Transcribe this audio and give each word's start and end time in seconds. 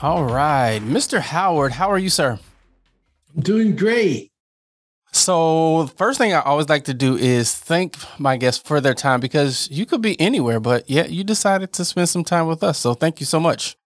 All 0.00 0.24
right, 0.24 0.80
Mr. 0.80 1.18
Howard, 1.18 1.72
how 1.72 1.90
are 1.90 1.98
you, 1.98 2.08
sir? 2.08 2.38
I'm 3.34 3.42
doing 3.42 3.74
great. 3.74 4.30
So, 5.10 5.84
the 5.84 5.94
first 5.96 6.18
thing 6.18 6.32
I 6.32 6.40
always 6.40 6.68
like 6.68 6.84
to 6.84 6.94
do 6.94 7.16
is 7.16 7.52
thank 7.52 7.96
my 8.16 8.36
guests 8.36 8.62
for 8.64 8.80
their 8.80 8.94
time 8.94 9.18
because 9.18 9.68
you 9.72 9.86
could 9.86 10.00
be 10.00 10.20
anywhere, 10.20 10.60
but 10.60 10.88
yet 10.88 11.10
you 11.10 11.24
decided 11.24 11.72
to 11.72 11.84
spend 11.84 12.08
some 12.08 12.22
time 12.22 12.46
with 12.46 12.62
us. 12.62 12.78
So, 12.78 12.94
thank 12.94 13.18
you 13.18 13.26
so 13.26 13.40
much. 13.40 13.76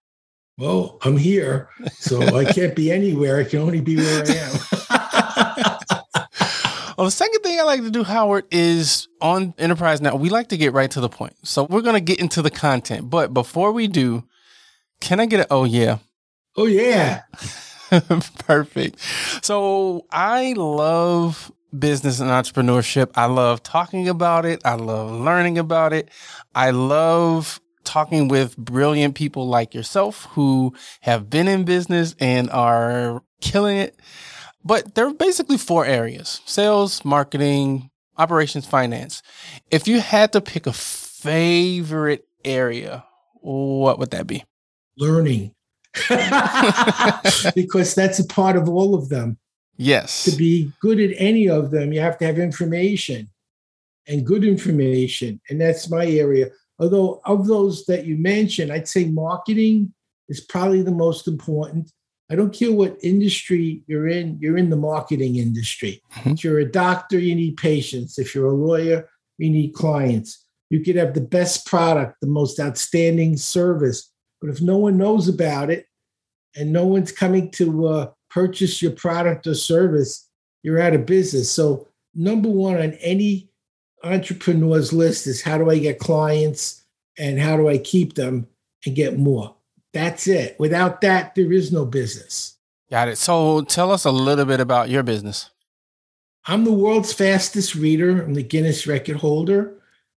Well, 0.59 0.99
I'm 1.01 1.17
here, 1.17 1.69
so 1.93 2.21
I 2.21 2.45
can't 2.53 2.75
be 2.75 2.91
anywhere. 2.91 3.39
I 3.39 3.45
can 3.45 3.61
only 3.61 3.81
be 3.81 3.95
where 3.95 4.23
I 4.23 4.33
am. 4.33 4.59
Well, 6.95 7.05
the 7.05 7.11
second 7.11 7.41
thing 7.41 7.59
I 7.59 7.63
like 7.63 7.81
to 7.81 7.89
do, 7.89 8.03
Howard, 8.03 8.45
is 8.51 9.07
on 9.19 9.55
Enterprise 9.57 9.99
Now, 9.99 10.15
we 10.15 10.29
like 10.29 10.49
to 10.49 10.57
get 10.57 10.73
right 10.73 10.91
to 10.91 11.01
the 11.01 11.09
point. 11.09 11.35
So, 11.41 11.63
we're 11.63 11.81
going 11.81 11.95
to 11.95 11.99
get 12.01 12.19
into 12.19 12.43
the 12.43 12.51
content. 12.51 13.09
But 13.09 13.33
before 13.33 13.71
we 13.71 13.87
do, 13.87 14.23
can 15.03 15.19
I 15.19 15.25
get 15.25 15.41
an 15.41 15.45
oh, 15.51 15.65
yeah? 15.65 15.97
oh 16.55 16.65
yeah. 16.65 17.23
Perfect. 18.39 18.99
So 19.41 20.05
I 20.09 20.53
love 20.53 21.51
business 21.77 22.21
and 22.21 22.29
entrepreneurship. 22.29 23.11
I 23.15 23.25
love 23.25 23.61
talking 23.63 24.07
about 24.07 24.45
it. 24.45 24.61
I 24.63 24.75
love 24.75 25.11
learning 25.11 25.57
about 25.57 25.91
it. 25.91 26.09
I 26.55 26.71
love 26.71 27.59
talking 27.83 28.29
with 28.29 28.55
brilliant 28.55 29.15
people 29.15 29.45
like 29.45 29.73
yourself 29.73 30.25
who 30.31 30.73
have 31.01 31.29
been 31.29 31.49
in 31.49 31.65
business 31.65 32.15
and 32.19 32.49
are 32.51 33.21
killing 33.41 33.77
it. 33.77 33.99
But 34.63 34.95
there 34.95 35.05
are 35.07 35.13
basically 35.13 35.57
four 35.57 35.85
areas 35.85 36.39
sales, 36.45 37.03
marketing, 37.03 37.89
operations, 38.17 38.65
finance. 38.65 39.21
If 39.69 39.85
you 39.85 39.99
had 39.99 40.31
to 40.31 40.39
pick 40.39 40.65
a 40.65 40.73
favorite 40.73 42.25
area, 42.45 43.03
what 43.41 43.99
would 43.99 44.11
that 44.11 44.27
be? 44.27 44.45
Learning. 44.97 45.53
because 47.55 47.93
that's 47.93 48.19
a 48.19 48.25
part 48.25 48.55
of 48.55 48.67
all 48.67 48.95
of 48.95 49.09
them. 49.09 49.37
Yes. 49.77 50.25
To 50.25 50.31
be 50.31 50.71
good 50.81 50.99
at 50.99 51.11
any 51.17 51.49
of 51.49 51.71
them, 51.71 51.93
you 51.93 51.99
have 51.99 52.17
to 52.19 52.25
have 52.25 52.39
information 52.39 53.29
and 54.07 54.25
good 54.25 54.43
information. 54.43 55.39
And 55.49 55.59
that's 55.59 55.89
my 55.89 56.05
area. 56.05 56.49
Although, 56.79 57.21
of 57.25 57.47
those 57.47 57.85
that 57.85 58.05
you 58.05 58.17
mentioned, 58.17 58.71
I'd 58.71 58.87
say 58.87 59.05
marketing 59.05 59.93
is 60.29 60.41
probably 60.41 60.81
the 60.81 60.91
most 60.91 61.27
important. 61.27 61.91
I 62.31 62.35
don't 62.35 62.53
care 62.53 62.71
what 62.71 62.97
industry 63.03 63.83
you're 63.85 64.07
in, 64.07 64.37
you're 64.39 64.57
in 64.57 64.69
the 64.69 64.75
marketing 64.75 65.35
industry. 65.35 66.01
Mhm. 66.15 66.33
If 66.33 66.43
you're 66.43 66.59
a 66.59 66.71
doctor, 66.71 67.19
you 67.19 67.35
need 67.35 67.57
patients. 67.57 68.17
If 68.17 68.33
you're 68.33 68.47
a 68.47 68.55
lawyer, 68.55 69.09
you 69.37 69.49
need 69.49 69.73
clients. 69.73 70.45
You 70.69 70.79
could 70.83 70.95
have 70.95 71.13
the 71.13 71.21
best 71.21 71.65
product, 71.67 72.15
the 72.21 72.27
most 72.27 72.59
outstanding 72.59 73.37
service, 73.37 74.11
but 74.43 74.49
if 74.49 74.61
no 74.61 74.75
one 74.75 74.97
knows 74.97 75.29
about 75.29 75.69
it 75.69 75.87
and 76.53 76.73
no 76.73 76.85
one's 76.85 77.13
coming 77.13 77.49
to 77.51 77.87
uh, 77.87 78.11
purchase 78.29 78.81
your 78.81 78.91
product 78.91 79.47
or 79.47 79.55
service, 79.55 80.27
you're 80.63 80.81
out 80.81 80.93
of 80.93 81.05
business. 81.05 81.49
So, 81.49 81.87
number 82.13 82.49
one 82.49 82.75
on 82.75 82.91
any 82.95 83.49
entrepreneur's 84.03 84.91
list 84.91 85.27
is 85.27 85.41
how 85.41 85.57
do 85.57 85.69
I 85.69 85.79
get 85.79 85.97
clients 85.97 86.83
and 87.17 87.39
how 87.39 87.55
do 87.55 87.69
I 87.69 87.77
keep 87.77 88.15
them 88.15 88.45
and 88.85 88.93
get 88.93 89.17
more? 89.17 89.55
That's 89.93 90.27
it. 90.27 90.59
Without 90.59 90.99
that, 90.99 91.35
there 91.35 91.53
is 91.53 91.71
no 91.71 91.85
business. 91.85 92.57
Got 92.91 93.07
it. 93.07 93.17
So 93.17 93.61
tell 93.61 93.91
us 93.91 94.03
a 94.03 94.11
little 94.11 94.43
bit 94.43 94.59
about 94.59 94.89
your 94.89 95.03
business. 95.03 95.51
I'm 96.47 96.65
the 96.65 96.73
world's 96.73 97.13
fastest 97.13 97.75
reader. 97.75 98.21
I'm 98.21 98.33
the 98.33 98.43
Guinness 98.43 98.87
record 98.87 99.15
holder, 99.15 99.75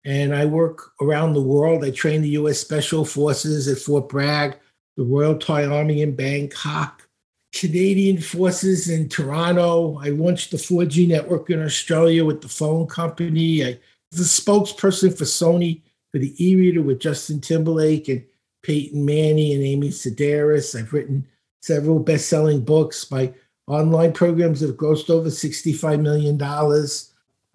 and 0.06 0.36
I 0.36 0.46
work 0.46 0.92
around 1.02 1.34
the 1.34 1.42
world. 1.42 1.84
I 1.84 1.92
train 1.92 2.22
the 2.22 2.30
U.S. 2.30 2.60
Special 2.60 3.06
Forces 3.06 3.68
at 3.68 3.78
Fort 3.78 4.10
Bragg, 4.10 4.58
the 4.98 5.04
Royal 5.04 5.38
Thai 5.38 5.66
Army 5.66 6.02
in 6.02 6.16
Bangkok, 6.16 7.08
Canadian 7.54 8.20
Forces 8.20 8.90
in 8.90 9.08
Toronto. 9.08 10.00
I 10.00 10.10
launched 10.10 10.52
the 10.52 10.58
4G 10.58 11.08
network 11.08 11.50
in 11.50 11.64
Australia 11.64 12.26
with 12.26 12.42
the 12.42 12.50
phone 12.50 12.88
company. 12.88 13.64
I 13.64 13.80
was 14.12 14.20
the 14.20 14.44
spokesperson 14.44 15.18
for 15.18 15.24
Sony 15.24 15.82
for 16.12 16.20
the 16.20 16.34
e-reader 16.44 16.82
with 16.82 17.00
Justin 17.00 17.42
Timberlake 17.42 18.08
and 18.10 18.24
Peyton 18.64 19.06
Manning 19.06 19.54
and 19.54 19.64
Amy 19.64 19.90
Sedaris. 19.90 20.78
I've 20.78 20.94
written 20.94 21.28
several 21.62 22.00
best-selling 22.00 22.64
books. 22.64 23.10
My 23.10 23.34
online 23.68 24.14
programs 24.14 24.60
have 24.62 24.72
grossed 24.72 25.10
over 25.10 25.30
$65 25.30 26.02
million. 26.02 26.38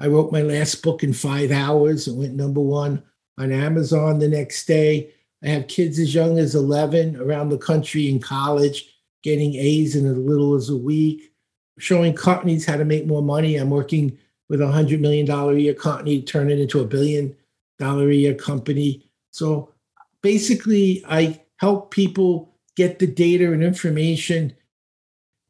I 0.01 0.07
wrote 0.07 0.33
my 0.33 0.43
last 0.43 0.83
book 0.83 1.03
in 1.03 1.13
five 1.13 1.51
hours. 1.51 2.07
It 2.07 2.15
went 2.15 2.35
number 2.35 2.61
one 2.61 3.03
on 3.39 3.53
Amazon 3.53 4.19
the 4.19 4.29
next 4.29 4.67
day. 4.67 5.13
I 5.43 5.49
have 5.49 5.69
kids 5.69 5.99
as 5.99 6.15
young 6.15 6.39
as 6.39 6.55
11 6.55 7.17
around 7.17 7.49
the 7.49 7.59
country 7.59 8.09
in 8.09 8.21
college 8.21 8.99
getting 9.23 9.55
A's 9.55 9.97
in 9.97 10.07
as 10.07 10.17
little 10.17 10.55
as 10.55 10.69
a 10.69 10.77
week, 10.77 11.33
showing 11.79 12.15
companies 12.15 12.65
how 12.65 12.77
to 12.77 12.85
make 12.85 13.07
more 13.07 13.23
money. 13.23 13.57
I'm 13.57 13.71
working 13.71 14.17
with 14.49 14.61
a 14.61 14.65
$100 14.65 15.01
million 15.01 15.29
a 15.29 15.53
year 15.55 15.75
company 15.75 16.21
to 16.21 16.27
turn 16.27 16.51
it 16.51 16.59
into 16.59 16.81
a 16.81 16.87
billion 16.87 17.35
dollar 17.79 18.09
a 18.11 18.15
year 18.15 18.35
company. 18.35 19.11
So 19.31 19.73
basically, 20.23 21.05
I 21.09 21.41
help 21.59 21.91
people 21.91 22.55
get 22.77 22.99
the 22.99 23.07
data 23.07 23.53
and 23.53 23.63
information 23.63 24.55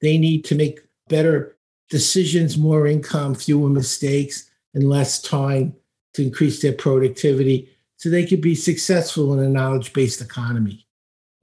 they 0.00 0.16
need 0.16 0.44
to 0.46 0.54
make 0.54 0.80
better 1.08 1.56
decisions, 1.88 2.58
more 2.58 2.86
income, 2.86 3.34
fewer 3.34 3.68
mistakes, 3.68 4.50
and 4.74 4.88
less 4.88 5.20
time 5.20 5.74
to 6.14 6.22
increase 6.22 6.60
their 6.62 6.72
productivity 6.72 7.68
so 7.96 8.08
they 8.08 8.24
could 8.24 8.40
be 8.40 8.54
successful 8.54 9.32
in 9.32 9.40
a 9.40 9.48
knowledge 9.48 9.92
based 9.92 10.20
economy. 10.20 10.86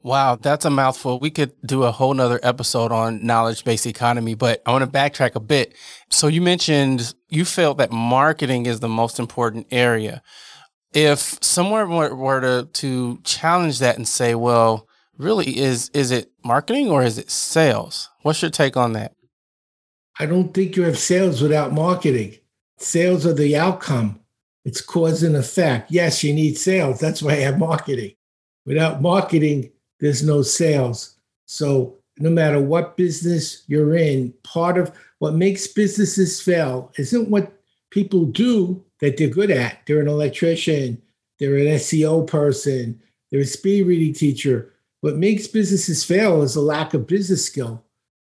Wow, 0.01 0.35
that's 0.39 0.65
a 0.65 0.69
mouthful. 0.69 1.19
We 1.19 1.31
could 1.31 1.53
do 1.65 1.83
a 1.83 1.91
whole 1.91 2.13
nother 2.13 2.39
episode 2.43 2.91
on 2.91 3.25
knowledge 3.25 3.63
based 3.63 3.87
economy, 3.87 4.35
but 4.35 4.61
I 4.65 4.71
want 4.71 4.83
to 4.83 4.99
backtrack 4.99 5.33
a 5.33 5.39
bit. 5.39 5.73
So 6.11 6.27
you 6.27 6.41
mentioned 6.41 7.15
you 7.29 7.43
felt 7.43 7.79
that 7.79 7.91
marketing 7.91 8.67
is 8.67 8.81
the 8.81 8.87
most 8.87 9.17
important 9.19 9.65
area. 9.71 10.21
If 10.93 11.43
someone 11.43 11.89
were, 11.89 12.39
to, 12.39 12.69
to 12.71 13.19
challenge 13.23 13.79
that 13.79 13.97
and 13.97 14.07
say, 14.07 14.35
well, 14.35 14.87
really 15.17 15.57
is 15.57 15.89
is 15.89 16.11
it 16.11 16.31
marketing 16.43 16.91
or 16.91 17.01
is 17.01 17.17
it 17.17 17.31
sales? 17.31 18.09
What's 18.21 18.41
your 18.41 18.51
take 18.51 18.77
on 18.77 18.93
that? 18.93 19.13
I 20.19 20.25
don't 20.25 20.53
think 20.53 20.75
you 20.75 20.83
have 20.83 20.97
sales 20.97 21.41
without 21.41 21.73
marketing. 21.73 22.37
Sales 22.77 23.25
are 23.25 23.33
the 23.33 23.55
outcome. 23.57 24.19
It's 24.63 24.81
cause 24.81 25.23
and 25.23 25.35
effect. 25.35 25.91
Yes, 25.91 26.23
you 26.23 26.33
need 26.33 26.57
sales. 26.57 26.99
That's 26.99 27.21
why 27.21 27.33
I 27.33 27.37
have 27.37 27.59
marketing. 27.59 28.13
Without 28.65 29.01
marketing, 29.01 29.71
there's 29.99 30.23
no 30.23 30.41
sales. 30.41 31.15
So 31.45 31.97
no 32.17 32.29
matter 32.29 32.59
what 32.59 32.97
business 32.97 33.63
you're 33.67 33.95
in, 33.95 34.33
part 34.43 34.77
of 34.77 34.91
what 35.19 35.35
makes 35.35 35.67
businesses 35.67 36.41
fail 36.41 36.91
isn't 36.97 37.29
what 37.29 37.53
people 37.91 38.25
do 38.25 38.83
that 39.01 39.17
they're 39.17 39.27
good 39.27 39.51
at. 39.51 39.85
They're 39.85 40.01
an 40.01 40.07
electrician, 40.07 41.01
they're 41.39 41.57
an 41.57 41.65
SEO 41.77 42.25
person, 42.25 43.01
they're 43.31 43.41
a 43.41 43.45
speed 43.45 43.83
reading 43.83 44.13
teacher. 44.13 44.73
What 45.01 45.17
makes 45.17 45.47
businesses 45.47 46.03
fail 46.03 46.41
is 46.41 46.55
a 46.55 46.61
lack 46.61 46.93
of 46.93 47.05
business 47.05 47.45
skill, 47.45 47.84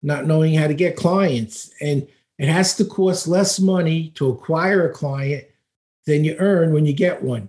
not 0.04 0.26
knowing 0.26 0.54
how 0.54 0.66
to 0.66 0.74
get 0.74 0.96
clients. 0.96 1.72
And 1.80 2.06
it 2.38 2.48
has 2.48 2.76
to 2.76 2.84
cost 2.84 3.26
less 3.26 3.58
money 3.58 4.10
to 4.16 4.28
acquire 4.28 4.88
a 4.88 4.92
client 4.92 5.44
than 6.06 6.24
you 6.24 6.36
earn 6.38 6.72
when 6.72 6.84
you 6.84 6.92
get 6.92 7.22
one. 7.22 7.48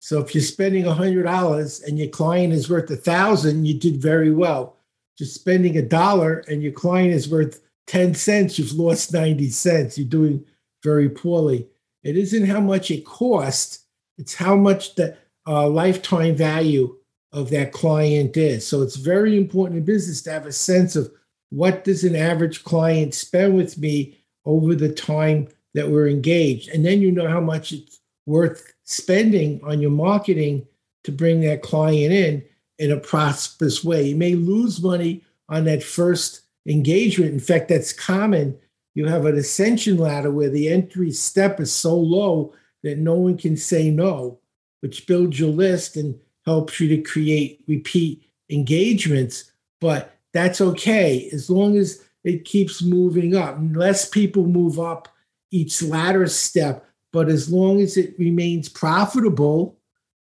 So 0.00 0.18
if 0.20 0.34
you're 0.34 0.42
spending 0.42 0.84
$100 0.84 1.84
and 1.86 1.98
your 1.98 2.08
client 2.08 2.52
is 2.52 2.68
worth 2.68 2.90
a 2.90 2.96
thousand, 2.96 3.66
you 3.66 3.78
did 3.78 4.02
very 4.02 4.32
well. 4.34 4.76
Just 5.16 5.34
spending 5.36 5.78
a 5.78 5.82
dollar 5.82 6.38
and 6.48 6.60
your 6.60 6.72
client 6.72 7.12
is 7.12 7.30
worth 7.30 7.62
10 7.86 8.14
cents, 8.14 8.58
you've 8.58 8.72
lost 8.72 9.12
90 9.12 9.50
cents. 9.50 9.96
You're 9.96 10.08
doing 10.08 10.44
very 10.82 11.08
poorly. 11.08 11.68
It 12.02 12.16
isn't 12.16 12.46
how 12.46 12.60
much 12.60 12.90
it 12.90 13.04
costs, 13.04 13.84
it's 14.18 14.34
how 14.34 14.56
much 14.56 14.96
the 14.96 15.16
uh, 15.46 15.68
lifetime 15.68 16.34
value 16.34 16.96
of 17.30 17.50
that 17.50 17.72
client 17.72 18.36
is. 18.36 18.66
So 18.66 18.82
it's 18.82 18.96
very 18.96 19.36
important 19.36 19.78
in 19.78 19.84
business 19.84 20.22
to 20.22 20.32
have 20.32 20.46
a 20.46 20.52
sense 20.52 20.96
of 20.96 21.12
what 21.52 21.84
does 21.84 22.02
an 22.02 22.16
average 22.16 22.64
client 22.64 23.14
spend 23.14 23.54
with 23.54 23.76
me 23.76 24.18
over 24.46 24.74
the 24.74 24.92
time 24.92 25.48
that 25.74 25.88
we're 25.88 26.08
engaged. 26.08 26.68
And 26.70 26.84
then 26.84 27.00
you 27.00 27.10
know 27.10 27.28
how 27.28 27.40
much 27.40 27.72
it's 27.72 28.00
worth 28.26 28.72
spending 28.84 29.60
on 29.64 29.80
your 29.80 29.90
marketing 29.90 30.66
to 31.04 31.12
bring 31.12 31.40
that 31.42 31.62
client 31.62 32.12
in 32.12 32.42
in 32.78 32.90
a 32.90 32.96
prosperous 32.96 33.84
way. 33.84 34.08
You 34.08 34.16
may 34.16 34.34
lose 34.34 34.82
money 34.82 35.22
on 35.48 35.64
that 35.64 35.82
first 35.82 36.42
engagement. 36.66 37.32
In 37.32 37.40
fact, 37.40 37.68
that's 37.68 37.92
common. 37.92 38.58
You 38.94 39.06
have 39.06 39.26
an 39.26 39.36
ascension 39.36 39.98
ladder 39.98 40.30
where 40.30 40.50
the 40.50 40.68
entry 40.68 41.12
step 41.12 41.60
is 41.60 41.72
so 41.72 41.96
low 41.96 42.54
that 42.82 42.98
no 42.98 43.14
one 43.14 43.36
can 43.36 43.56
say 43.56 43.90
no, 43.90 44.38
which 44.80 45.06
builds 45.06 45.38
your 45.38 45.50
list 45.50 45.96
and 45.96 46.18
helps 46.44 46.80
you 46.80 46.88
to 46.88 47.02
create 47.02 47.62
repeat 47.68 48.24
engagements. 48.50 49.50
But 49.80 50.16
that's 50.32 50.60
okay 50.60 51.28
as 51.32 51.50
long 51.50 51.76
as 51.76 52.02
it 52.24 52.44
keeps 52.44 52.82
moving 52.82 53.36
up. 53.36 53.58
Less 53.72 54.08
people 54.08 54.46
move 54.46 54.78
up 54.78 55.08
each 55.50 55.82
ladder 55.82 56.26
step, 56.26 56.86
but 57.12 57.28
as 57.28 57.52
long 57.52 57.80
as 57.80 57.96
it 57.96 58.14
remains 58.18 58.68
profitable 58.68 59.78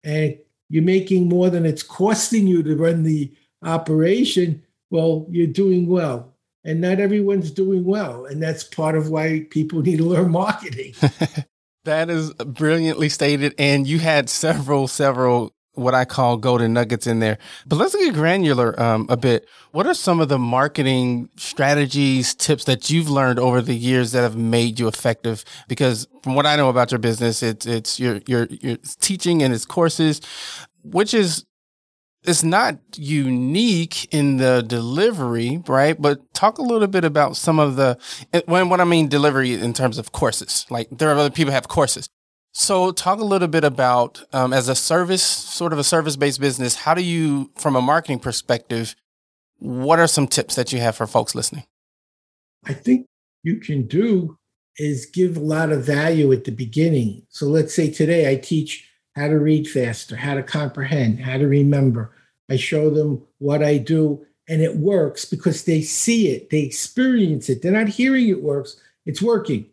and 0.02 0.36
you're 0.68 0.82
making 0.82 1.28
more 1.28 1.50
than 1.50 1.64
it's 1.64 1.82
costing 1.82 2.46
you 2.46 2.62
to 2.62 2.76
run 2.76 3.02
the 3.02 3.32
operation, 3.62 4.62
well, 4.90 5.26
you're 5.30 5.46
doing 5.46 5.86
well. 5.86 6.32
And 6.64 6.80
not 6.80 6.98
everyone's 6.98 7.50
doing 7.50 7.84
well. 7.84 8.24
And 8.24 8.42
that's 8.42 8.64
part 8.64 8.96
of 8.96 9.10
why 9.10 9.46
people 9.50 9.82
need 9.82 9.98
to 9.98 10.04
learn 10.04 10.30
marketing. 10.30 10.94
that 11.84 12.08
is 12.08 12.32
brilliantly 12.32 13.10
stated. 13.10 13.54
And 13.58 13.86
you 13.86 13.98
had 13.98 14.30
several, 14.30 14.88
several 14.88 15.53
what 15.74 15.94
I 15.94 16.04
call 16.04 16.36
golden 16.36 16.72
nuggets 16.72 17.06
in 17.06 17.20
there. 17.20 17.38
But 17.66 17.76
let's 17.76 17.94
get 17.94 18.14
granular 18.14 18.80
um, 18.80 19.06
a 19.08 19.16
bit. 19.16 19.48
What 19.72 19.86
are 19.86 19.94
some 19.94 20.20
of 20.20 20.28
the 20.28 20.38
marketing 20.38 21.28
strategies, 21.36 22.34
tips 22.34 22.64
that 22.64 22.90
you've 22.90 23.10
learned 23.10 23.38
over 23.38 23.60
the 23.60 23.74
years 23.74 24.12
that 24.12 24.22
have 24.22 24.36
made 24.36 24.78
you 24.78 24.88
effective? 24.88 25.44
Because 25.68 26.06
from 26.22 26.34
what 26.34 26.46
I 26.46 26.56
know 26.56 26.68
about 26.68 26.92
your 26.92 26.98
business, 26.98 27.42
it's 27.42 27.66
it's 27.66 27.98
your 27.98 28.20
your 28.26 28.46
your 28.50 28.76
teaching 29.00 29.42
and 29.42 29.52
its 29.52 29.64
courses, 29.64 30.20
which 30.82 31.12
is 31.14 31.44
it's 32.24 32.42
not 32.42 32.78
unique 32.96 34.12
in 34.12 34.38
the 34.38 34.62
delivery, 34.66 35.62
right? 35.66 36.00
But 36.00 36.32
talk 36.32 36.58
a 36.58 36.62
little 36.62 36.88
bit 36.88 37.04
about 37.04 37.36
some 37.36 37.58
of 37.58 37.76
the 37.76 37.98
when 38.46 38.68
what 38.68 38.80
I 38.80 38.84
mean 38.84 39.08
delivery 39.08 39.52
in 39.54 39.72
terms 39.72 39.98
of 39.98 40.12
courses. 40.12 40.66
Like 40.70 40.88
there 40.90 41.10
are 41.10 41.18
other 41.18 41.30
people 41.30 41.52
have 41.52 41.68
courses. 41.68 42.08
So, 42.56 42.92
talk 42.92 43.18
a 43.18 43.24
little 43.24 43.48
bit 43.48 43.64
about 43.64 44.22
um, 44.32 44.52
as 44.52 44.68
a 44.68 44.76
service, 44.76 45.24
sort 45.24 45.72
of 45.72 45.78
a 45.80 45.84
service 45.84 46.14
based 46.14 46.40
business, 46.40 46.76
how 46.76 46.94
do 46.94 47.02
you, 47.02 47.50
from 47.56 47.74
a 47.74 47.82
marketing 47.82 48.20
perspective, 48.20 48.94
what 49.58 49.98
are 49.98 50.06
some 50.06 50.28
tips 50.28 50.54
that 50.54 50.72
you 50.72 50.78
have 50.78 50.94
for 50.94 51.08
folks 51.08 51.34
listening? 51.34 51.64
I 52.64 52.72
think 52.72 53.06
you 53.42 53.56
can 53.56 53.88
do 53.88 54.38
is 54.76 55.04
give 55.04 55.36
a 55.36 55.40
lot 55.40 55.72
of 55.72 55.84
value 55.84 56.32
at 56.32 56.44
the 56.44 56.52
beginning. 56.52 57.26
So, 57.28 57.46
let's 57.46 57.74
say 57.74 57.90
today 57.90 58.30
I 58.30 58.36
teach 58.36 58.88
how 59.16 59.26
to 59.26 59.38
read 59.38 59.66
faster, 59.66 60.14
how 60.14 60.34
to 60.34 60.42
comprehend, 60.44 61.18
how 61.18 61.38
to 61.38 61.48
remember. 61.48 62.12
I 62.48 62.54
show 62.54 62.88
them 62.88 63.20
what 63.38 63.64
I 63.64 63.78
do, 63.78 64.24
and 64.46 64.62
it 64.62 64.76
works 64.76 65.24
because 65.24 65.64
they 65.64 65.82
see 65.82 66.28
it, 66.28 66.50
they 66.50 66.60
experience 66.60 67.48
it. 67.48 67.62
They're 67.62 67.72
not 67.72 67.88
hearing 67.88 68.28
it 68.28 68.44
works, 68.44 68.76
it's 69.06 69.20
working. 69.20 69.66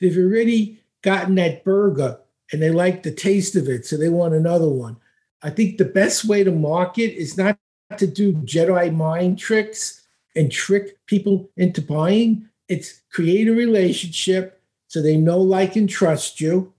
They've 0.00 0.16
already 0.16 0.80
gotten 1.02 1.34
that 1.34 1.64
burger 1.64 2.20
and 2.52 2.62
they 2.62 2.70
like 2.70 3.02
the 3.02 3.12
taste 3.12 3.56
of 3.56 3.68
it, 3.68 3.86
so 3.86 3.96
they 3.96 4.08
want 4.08 4.34
another 4.34 4.68
one. 4.68 4.96
I 5.42 5.50
think 5.50 5.78
the 5.78 5.84
best 5.84 6.24
way 6.24 6.44
to 6.44 6.50
market 6.50 7.14
is 7.16 7.36
not 7.36 7.58
to 7.96 8.06
do 8.06 8.32
Jedi 8.34 8.94
mind 8.94 9.38
tricks 9.38 10.06
and 10.34 10.50
trick 10.50 10.98
people 11.06 11.50
into 11.56 11.82
buying. 11.82 12.48
It's 12.68 13.02
create 13.10 13.48
a 13.48 13.52
relationship 13.52 14.60
so 14.88 15.02
they 15.02 15.16
know, 15.16 15.38
like, 15.38 15.76
and 15.76 15.88
trust 15.88 16.40
you, 16.40 16.72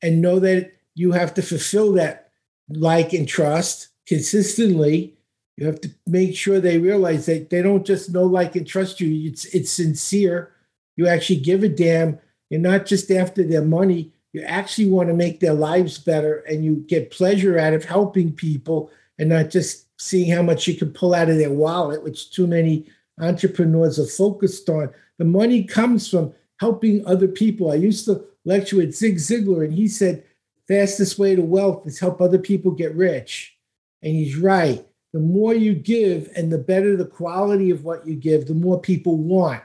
and 0.00 0.22
know 0.22 0.38
that 0.38 0.72
you 0.94 1.12
have 1.12 1.34
to 1.34 1.42
fulfill 1.42 1.92
that 1.94 2.30
like 2.68 3.12
and 3.12 3.26
trust 3.26 3.88
consistently. 4.06 5.16
You 5.56 5.66
have 5.66 5.80
to 5.80 5.90
make 6.06 6.36
sure 6.36 6.60
they 6.60 6.78
realize 6.78 7.26
that 7.26 7.50
they 7.50 7.62
don't 7.62 7.84
just 7.84 8.12
know, 8.12 8.24
like, 8.24 8.54
and 8.54 8.66
trust 8.66 9.00
you. 9.00 9.28
It's 9.28 9.44
it's 9.46 9.72
sincere. 9.72 10.52
You 10.96 11.08
actually 11.08 11.40
give 11.40 11.64
a 11.64 11.68
damn. 11.68 12.18
You're 12.48 12.60
not 12.60 12.86
just 12.86 13.10
after 13.10 13.42
their 13.42 13.64
money 13.64 14.12
you 14.38 14.44
actually 14.44 14.88
want 14.88 15.08
to 15.08 15.14
make 15.14 15.40
their 15.40 15.54
lives 15.54 15.98
better 15.98 16.40
and 16.48 16.64
you 16.64 16.76
get 16.86 17.10
pleasure 17.10 17.58
out 17.58 17.72
of 17.72 17.84
helping 17.84 18.32
people 18.32 18.90
and 19.18 19.28
not 19.30 19.50
just 19.50 19.86
seeing 20.00 20.30
how 20.30 20.42
much 20.42 20.68
you 20.68 20.74
can 20.74 20.92
pull 20.92 21.12
out 21.12 21.28
of 21.28 21.38
their 21.38 21.50
wallet, 21.50 22.04
which 22.04 22.30
too 22.30 22.46
many 22.46 22.86
entrepreneurs 23.20 23.98
are 23.98 24.06
focused 24.06 24.68
on. 24.68 24.90
The 25.18 25.24
money 25.24 25.64
comes 25.64 26.08
from 26.08 26.32
helping 26.60 27.04
other 27.04 27.26
people. 27.26 27.72
I 27.72 27.76
used 27.76 28.04
to 28.04 28.24
lecture 28.44 28.76
with 28.76 28.94
Zig 28.94 29.16
Ziglar, 29.16 29.64
and 29.64 29.74
he 29.74 29.88
said, 29.88 30.22
fastest 30.68 31.18
way 31.18 31.34
to 31.34 31.42
wealth 31.42 31.84
is 31.86 31.98
help 31.98 32.20
other 32.20 32.38
people 32.38 32.70
get 32.70 32.94
rich. 32.94 33.56
And 34.02 34.14
he's 34.14 34.36
right. 34.36 34.86
The 35.12 35.18
more 35.18 35.52
you 35.52 35.74
give 35.74 36.30
and 36.36 36.52
the 36.52 36.58
better 36.58 36.96
the 36.96 37.06
quality 37.06 37.70
of 37.70 37.82
what 37.82 38.06
you 38.06 38.14
give, 38.14 38.46
the 38.46 38.54
more 38.54 38.80
people 38.80 39.16
want. 39.16 39.62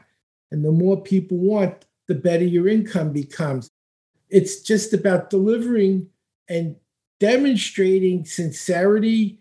And 0.51 0.65
the 0.65 0.71
more 0.71 0.99
people 0.99 1.37
want, 1.37 1.85
the 2.07 2.15
better 2.15 2.43
your 2.43 2.67
income 2.67 3.11
becomes. 3.11 3.69
It's 4.33 4.61
just 4.61 4.93
about 4.93 5.29
delivering 5.29 6.09
and 6.49 6.75
demonstrating 7.19 8.25
sincerity, 8.25 9.39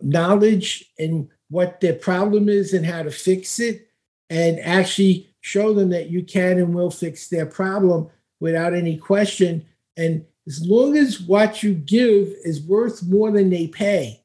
knowledge, 0.00 0.90
and 0.98 1.28
what 1.50 1.82
their 1.82 1.92
problem 1.92 2.48
is 2.48 2.72
and 2.72 2.86
how 2.86 3.02
to 3.02 3.10
fix 3.10 3.60
it, 3.60 3.90
and 4.30 4.58
actually 4.60 5.28
show 5.42 5.74
them 5.74 5.90
that 5.90 6.08
you 6.08 6.24
can 6.24 6.58
and 6.58 6.74
will 6.74 6.90
fix 6.90 7.28
their 7.28 7.44
problem 7.44 8.08
without 8.40 8.72
any 8.72 8.96
question. 8.96 9.66
And 9.98 10.24
as 10.46 10.66
long 10.66 10.96
as 10.96 11.20
what 11.20 11.62
you 11.62 11.74
give 11.74 12.28
is 12.42 12.62
worth 12.62 13.02
more 13.02 13.30
than 13.30 13.50
they 13.50 13.66
pay. 13.66 14.22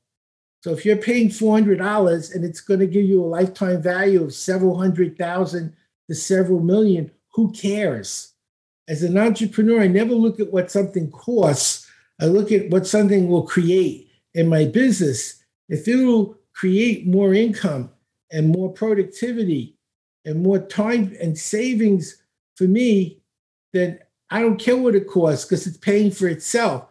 So 0.62 0.72
if 0.72 0.86
you're 0.86 0.96
paying 0.96 1.28
$400 1.28 2.34
and 2.34 2.46
it's 2.46 2.62
going 2.62 2.80
to 2.80 2.88
give 2.88 3.04
you 3.04 3.22
a 3.22 3.28
lifetime 3.28 3.82
value 3.82 4.24
of 4.24 4.34
several 4.34 4.78
hundred 4.78 5.18
thousand 5.18 5.76
to 6.08 6.16
several 6.16 6.62
million, 6.62 7.12
who 7.34 7.52
cares? 7.52 8.32
As 8.88 9.04
an 9.04 9.18
entrepreneur, 9.18 9.82
I 9.82 9.88
never 9.88 10.14
look 10.14 10.40
at 10.40 10.52
what 10.52 10.72
something 10.72 11.10
costs. 11.12 11.90
I 12.22 12.26
look 12.26 12.52
at 12.52 12.70
what 12.70 12.88
something 12.88 13.28
will 13.28 13.44
create 13.44 14.10
in 14.34 14.48
my 14.48 14.66
business. 14.66 15.44
If 15.70 15.88
it 15.88 16.04
will 16.06 16.38
create 16.54 17.08
more 17.08 17.34
income 17.34 17.90
and 18.32 18.50
more 18.50 18.72
productivity 18.72 19.76
and 20.24 20.44
more 20.44 20.60
time 20.60 21.16
and 21.22 21.38
savings 21.38 22.22
for 22.56 22.66
me, 22.66 23.20
then 23.74 24.00
I 24.30 24.42
don't 24.42 24.60
care 24.60 24.78
what 24.78 24.96
it 24.96 25.08
costs 25.08 25.46
because 25.46 25.68
it's 25.68 25.78
paying 25.78 26.12
for 26.12 26.28
itself. 26.28 26.88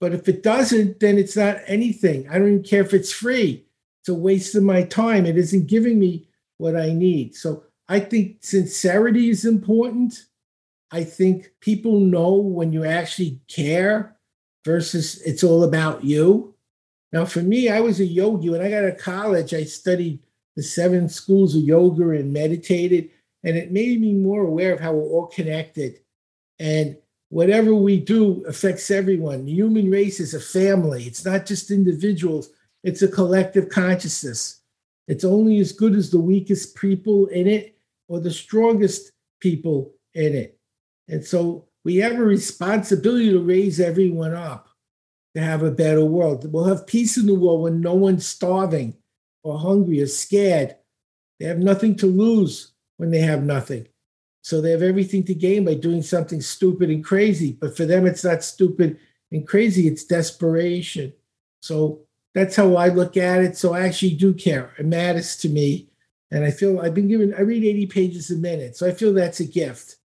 But 0.00 0.14
if 0.14 0.28
it 0.28 0.42
doesn't, 0.42 1.00
then 1.00 1.18
it's 1.18 1.36
not 1.36 1.58
anything. 1.66 2.28
I 2.28 2.38
don't 2.38 2.48
even 2.48 2.62
care 2.62 2.82
if 2.82 2.94
it's 2.94 3.12
free. 3.12 3.64
It's 4.00 4.08
a 4.08 4.14
waste 4.14 4.54
of 4.54 4.62
my 4.62 4.82
time. 4.82 5.26
It 5.26 5.36
isn't 5.36 5.66
giving 5.66 5.98
me 5.98 6.28
what 6.58 6.76
I 6.76 6.92
need. 6.92 7.34
So 7.34 7.64
I 7.88 8.00
think 8.00 8.38
sincerity 8.40 9.30
is 9.30 9.44
important 9.44 10.24
I 10.90 11.04
think 11.04 11.52
people 11.60 12.00
know 12.00 12.34
when 12.34 12.72
you 12.72 12.84
actually 12.84 13.40
care 13.48 14.16
versus 14.64 15.20
it's 15.22 15.44
all 15.44 15.64
about 15.64 16.04
you. 16.04 16.54
Now, 17.12 17.24
for 17.24 17.40
me, 17.40 17.68
I 17.68 17.80
was 17.80 18.00
a 18.00 18.04
yogi. 18.04 18.50
When 18.50 18.60
I 18.60 18.70
got 18.70 18.82
to 18.82 18.92
college, 18.92 19.54
I 19.54 19.64
studied 19.64 20.20
the 20.56 20.62
seven 20.62 21.08
schools 21.08 21.54
of 21.56 21.62
yoga 21.62 22.10
and 22.10 22.32
meditated, 22.32 23.10
and 23.42 23.56
it 23.56 23.72
made 23.72 24.00
me 24.00 24.12
more 24.14 24.42
aware 24.42 24.72
of 24.72 24.80
how 24.80 24.92
we're 24.92 25.08
all 25.08 25.26
connected. 25.26 26.00
And 26.58 26.96
whatever 27.30 27.74
we 27.74 27.98
do 27.98 28.44
affects 28.46 28.90
everyone. 28.90 29.44
The 29.44 29.52
human 29.52 29.90
race 29.90 30.20
is 30.20 30.34
a 30.34 30.40
family, 30.40 31.04
it's 31.04 31.24
not 31.24 31.46
just 31.46 31.70
individuals, 31.70 32.50
it's 32.84 33.02
a 33.02 33.08
collective 33.08 33.68
consciousness. 33.68 34.60
It's 35.08 35.24
only 35.24 35.58
as 35.58 35.72
good 35.72 35.94
as 35.94 36.10
the 36.10 36.20
weakest 36.20 36.76
people 36.76 37.26
in 37.28 37.48
it 37.48 37.76
or 38.08 38.20
the 38.20 38.30
strongest 38.30 39.10
people 39.40 39.92
in 40.14 40.34
it. 40.34 40.59
And 41.10 41.24
so 41.24 41.66
we 41.84 41.96
have 41.96 42.12
a 42.12 42.24
responsibility 42.24 43.30
to 43.30 43.40
raise 43.40 43.80
everyone 43.80 44.34
up 44.34 44.68
to 45.34 45.42
have 45.42 45.62
a 45.62 45.70
better 45.70 46.04
world. 46.04 46.50
We'll 46.50 46.64
have 46.64 46.86
peace 46.86 47.16
in 47.16 47.26
the 47.26 47.34
world 47.34 47.62
when 47.62 47.80
no 47.80 47.94
one's 47.94 48.26
starving 48.26 48.96
or 49.42 49.58
hungry 49.58 50.00
or 50.00 50.06
scared. 50.06 50.76
They 51.38 51.46
have 51.46 51.58
nothing 51.58 51.96
to 51.96 52.06
lose 52.06 52.72
when 52.96 53.10
they 53.10 53.20
have 53.20 53.42
nothing. 53.42 53.88
So 54.42 54.60
they 54.60 54.70
have 54.70 54.82
everything 54.82 55.24
to 55.24 55.34
gain 55.34 55.64
by 55.64 55.74
doing 55.74 56.02
something 56.02 56.40
stupid 56.40 56.90
and 56.90 57.04
crazy. 57.04 57.52
But 57.60 57.76
for 57.76 57.84
them, 57.84 58.06
it's 58.06 58.24
not 58.24 58.42
stupid 58.42 58.98
and 59.32 59.46
crazy, 59.46 59.86
it's 59.86 60.04
desperation. 60.04 61.12
So 61.62 62.00
that's 62.34 62.56
how 62.56 62.76
I 62.76 62.88
look 62.88 63.16
at 63.16 63.42
it. 63.42 63.56
So 63.56 63.74
I 63.74 63.80
actually 63.80 64.14
do 64.14 64.32
care. 64.32 64.74
It 64.78 64.86
matters 64.86 65.36
to 65.38 65.48
me. 65.48 65.88
And 66.30 66.44
I 66.44 66.52
feel 66.52 66.80
I've 66.80 66.94
been 66.94 67.08
given, 67.08 67.34
I 67.34 67.40
read 67.40 67.64
80 67.64 67.86
pages 67.86 68.30
a 68.30 68.36
minute. 68.36 68.76
So 68.76 68.86
I 68.86 68.92
feel 68.92 69.12
that's 69.12 69.40
a 69.40 69.44
gift. 69.44 69.96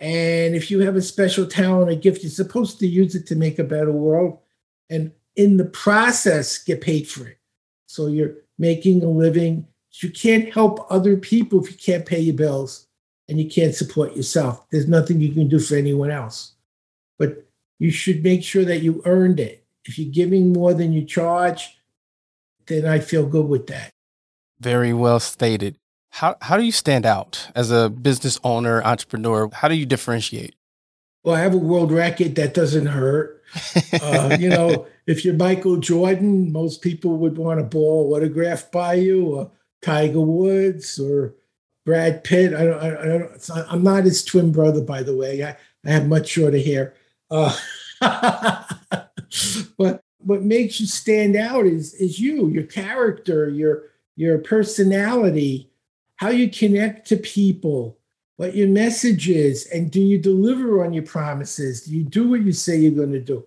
And 0.00 0.54
if 0.54 0.70
you 0.70 0.80
have 0.80 0.96
a 0.96 1.02
special 1.02 1.46
talent 1.46 1.90
or 1.90 1.94
gift, 1.94 2.22
you're 2.22 2.30
supposed 2.30 2.78
to 2.80 2.86
use 2.86 3.14
it 3.14 3.26
to 3.28 3.36
make 3.36 3.58
a 3.58 3.64
better 3.64 3.92
world. 3.92 4.38
And 4.90 5.12
in 5.36 5.56
the 5.56 5.64
process, 5.64 6.58
get 6.58 6.80
paid 6.80 7.08
for 7.08 7.26
it. 7.28 7.38
So 7.86 8.06
you're 8.06 8.34
making 8.58 9.02
a 9.02 9.08
living. 9.08 9.66
You 9.92 10.10
can't 10.10 10.52
help 10.52 10.86
other 10.90 11.16
people 11.16 11.62
if 11.64 11.70
you 11.70 11.76
can't 11.76 12.04
pay 12.06 12.20
your 12.20 12.34
bills 12.34 12.88
and 13.28 13.38
you 13.38 13.48
can't 13.48 13.74
support 13.74 14.16
yourself. 14.16 14.66
There's 14.70 14.88
nothing 14.88 15.20
you 15.20 15.32
can 15.32 15.48
do 15.48 15.58
for 15.58 15.76
anyone 15.76 16.10
else. 16.10 16.52
But 17.18 17.46
you 17.78 17.90
should 17.90 18.22
make 18.22 18.42
sure 18.42 18.64
that 18.64 18.82
you 18.82 19.02
earned 19.04 19.40
it. 19.40 19.64
If 19.84 19.98
you're 19.98 20.12
giving 20.12 20.52
more 20.52 20.74
than 20.74 20.92
you 20.92 21.04
charge, 21.04 21.78
then 22.66 22.86
I 22.86 22.98
feel 22.98 23.26
good 23.26 23.46
with 23.46 23.66
that. 23.68 23.92
Very 24.58 24.92
well 24.92 25.20
stated. 25.20 25.76
How, 26.14 26.36
how 26.42 26.56
do 26.56 26.62
you 26.62 26.70
stand 26.70 27.06
out 27.06 27.48
as 27.56 27.72
a 27.72 27.90
business 27.90 28.38
owner, 28.44 28.80
entrepreneur? 28.84 29.50
How 29.52 29.66
do 29.66 29.74
you 29.74 29.84
differentiate? 29.84 30.54
Well, 31.24 31.34
I 31.34 31.40
have 31.40 31.54
a 31.54 31.58
world 31.58 31.90
racket 31.90 32.36
that 32.36 32.54
doesn't 32.54 32.86
hurt. 32.86 33.42
uh, 34.00 34.36
you 34.38 34.48
know, 34.48 34.86
if 35.08 35.24
you're 35.24 35.34
Michael 35.34 35.78
Jordan, 35.78 36.52
most 36.52 36.82
people 36.82 37.16
would 37.16 37.36
want 37.36 37.58
a 37.58 37.64
ball 37.64 38.14
autographed 38.14 38.70
by 38.70 38.94
you, 38.94 39.26
or 39.26 39.50
Tiger 39.82 40.20
Woods, 40.20 41.00
or 41.00 41.34
Brad 41.84 42.22
Pitt. 42.22 42.54
I 42.54 42.64
don't, 42.64 42.80
I 42.80 43.06
don't, 43.06 43.72
I'm 43.72 43.82
not 43.82 44.04
his 44.04 44.24
twin 44.24 44.52
brother, 44.52 44.82
by 44.82 45.02
the 45.02 45.16
way. 45.16 45.42
I, 45.42 45.56
I 45.84 45.90
have 45.90 46.06
much 46.06 46.28
shorter 46.28 46.58
hair. 46.58 46.94
Uh, 47.28 47.56
but 49.76 50.00
what 50.18 50.42
makes 50.42 50.80
you 50.80 50.86
stand 50.86 51.34
out 51.34 51.66
is 51.66 51.92
is 51.94 52.20
you, 52.20 52.50
your 52.50 52.62
character, 52.62 53.48
your 53.48 53.90
your 54.14 54.38
personality, 54.38 55.72
how 56.24 56.30
you 56.30 56.48
connect 56.48 57.06
to 57.06 57.18
people, 57.18 57.98
what 58.36 58.56
your 58.56 58.68
message 58.68 59.28
is, 59.28 59.66
and 59.66 59.90
do 59.90 60.00
you 60.00 60.18
deliver 60.18 60.82
on 60.82 60.94
your 60.94 61.02
promises? 61.02 61.82
Do 61.82 61.94
you 61.94 62.02
do 62.02 62.30
what 62.30 62.40
you 62.40 62.50
say 62.50 62.78
you're 62.78 62.92
going 62.92 63.12
to 63.12 63.20
do? 63.20 63.44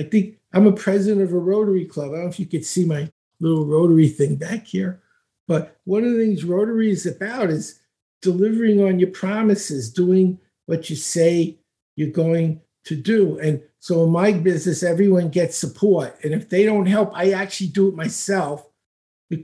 I 0.00 0.02
think 0.02 0.34
I'm 0.52 0.66
a 0.66 0.72
president 0.72 1.22
of 1.22 1.32
a 1.32 1.38
Rotary 1.38 1.84
Club. 1.84 2.08
I 2.08 2.14
don't 2.14 2.24
know 2.24 2.28
if 2.28 2.40
you 2.40 2.46
could 2.46 2.64
see 2.64 2.84
my 2.84 3.08
little 3.38 3.64
Rotary 3.64 4.08
thing 4.08 4.34
back 4.34 4.66
here, 4.66 5.00
but 5.46 5.78
one 5.84 6.02
of 6.02 6.14
the 6.14 6.18
things 6.18 6.42
Rotary 6.42 6.90
is 6.90 7.06
about 7.06 7.48
is 7.48 7.78
delivering 8.22 8.82
on 8.82 8.98
your 8.98 9.10
promises, 9.10 9.92
doing 9.92 10.40
what 10.64 10.90
you 10.90 10.96
say 10.96 11.60
you're 11.94 12.10
going 12.10 12.60
to 12.86 12.96
do. 12.96 13.38
And 13.38 13.62
so 13.78 14.02
in 14.02 14.10
my 14.10 14.32
business, 14.32 14.82
everyone 14.82 15.28
gets 15.28 15.56
support. 15.56 16.18
And 16.24 16.34
if 16.34 16.48
they 16.48 16.64
don't 16.64 16.86
help, 16.86 17.12
I 17.14 17.30
actually 17.30 17.68
do 17.68 17.86
it 17.86 17.94
myself 17.94 18.66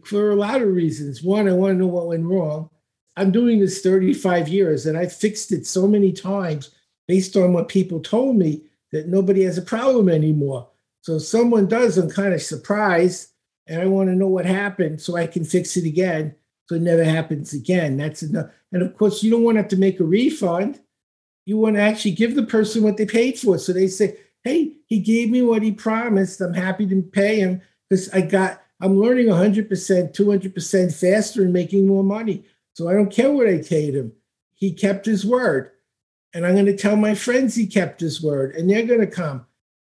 for 0.05 0.33
a 0.33 0.37
lot 0.37 0.61
of 0.61 0.67
reasons. 0.67 1.23
One, 1.23 1.49
I 1.49 1.53
want 1.53 1.75
to 1.75 1.79
know 1.79 1.87
what 1.87 2.09
went 2.09 2.27
wrong. 2.27 2.71
I'm 3.17 3.31
doing 3.31 3.61
this 3.61 3.83
35 3.83 4.49
years 4.49 4.87
and 4.87 4.97
I 4.97 5.07
fixed 5.07 5.53
it 5.53 5.67
so 5.67 5.87
many 5.87 6.13
times 6.13 6.71
based 7.09 7.37
on 7.37 7.53
what 7.53 7.69
people 7.69 8.01
told 8.01 8.37
me 8.37 8.63
that 8.91 9.09
nobody 9.09 9.43
has 9.45 9.59
a 9.59 9.63
problem 9.63 10.09
anymore. 10.09 10.69
So 11.03 11.17
if 11.17 11.23
someone 11.23 11.67
does, 11.67 11.99
I'm 11.99 12.11
kind 12.11 12.33
of 12.33 12.43
surprised 12.43 13.31
and 13.67 13.81
I 13.81 13.87
want 13.87 14.09
to 14.09 14.15
know 14.15 14.29
what 14.29 14.47
happened 14.47 15.01
so 15.01 15.17
I 15.17 15.27
can 15.27 15.45
fix 15.45 15.77
it 15.77 15.85
again 15.85 16.35
so 16.69 16.77
it 16.77 16.83
never 16.83 17.05
happens 17.05 17.53
again. 17.53 17.97
That's 17.97 18.23
enough. 18.23 18.51
And 18.73 18.83
of 18.83 18.97
course, 18.97 19.23
you 19.23 19.31
don't 19.31 19.43
want 19.43 19.57
to 19.57 19.63
have 19.63 19.71
to 19.71 19.77
make 19.77 20.01
a 20.01 20.05
refund. 20.05 20.81
You 21.45 21.59
want 21.59 21.77
to 21.77 21.83
actually 21.83 22.13
give 22.13 22.35
the 22.35 22.45
person 22.45 22.83
what 22.83 22.97
they 22.97 23.05
paid 23.05 23.39
for. 23.39 23.59
So 23.59 23.73
they 23.73 23.89
say, 23.89 24.17
hey, 24.45 24.77
he 24.87 25.01
gave 25.01 25.29
me 25.31 25.43
what 25.43 25.63
he 25.63 25.73
promised. 25.73 26.41
I'm 26.41 26.55
happy 26.55 26.87
to 26.87 27.03
pay 27.03 27.41
him 27.41 27.61
because 27.89 28.09
I 28.11 28.23
got, 28.23 28.63
I'm 28.81 28.99
learning 28.99 29.27
100%, 29.27 29.69
200% 29.69 30.95
faster 30.95 31.43
and 31.43 31.53
making 31.53 31.87
more 31.87 32.05
money. 32.05 32.45
So 32.75 32.89
I 32.89 32.95
don't 32.95 33.13
care 33.13 33.31
what 33.31 33.49
I 33.49 33.63
paid 33.63 33.95
him. 33.95 34.13
He 34.55 34.73
kept 34.73 35.07
his 35.07 35.25
word. 35.27 35.71
And 36.35 36.47
I'm 36.47 36.55
going 36.55 36.67
to 36.67 36.77
tell 36.77 36.97
my 36.97 37.15
friends 37.15 37.55
he 37.55 37.67
kept 37.67 38.01
his 38.01 38.23
word 38.23 38.55
and 38.55 38.69
they're 38.69 38.87
going 38.87 39.01
to 39.01 39.07
come. 39.07 39.47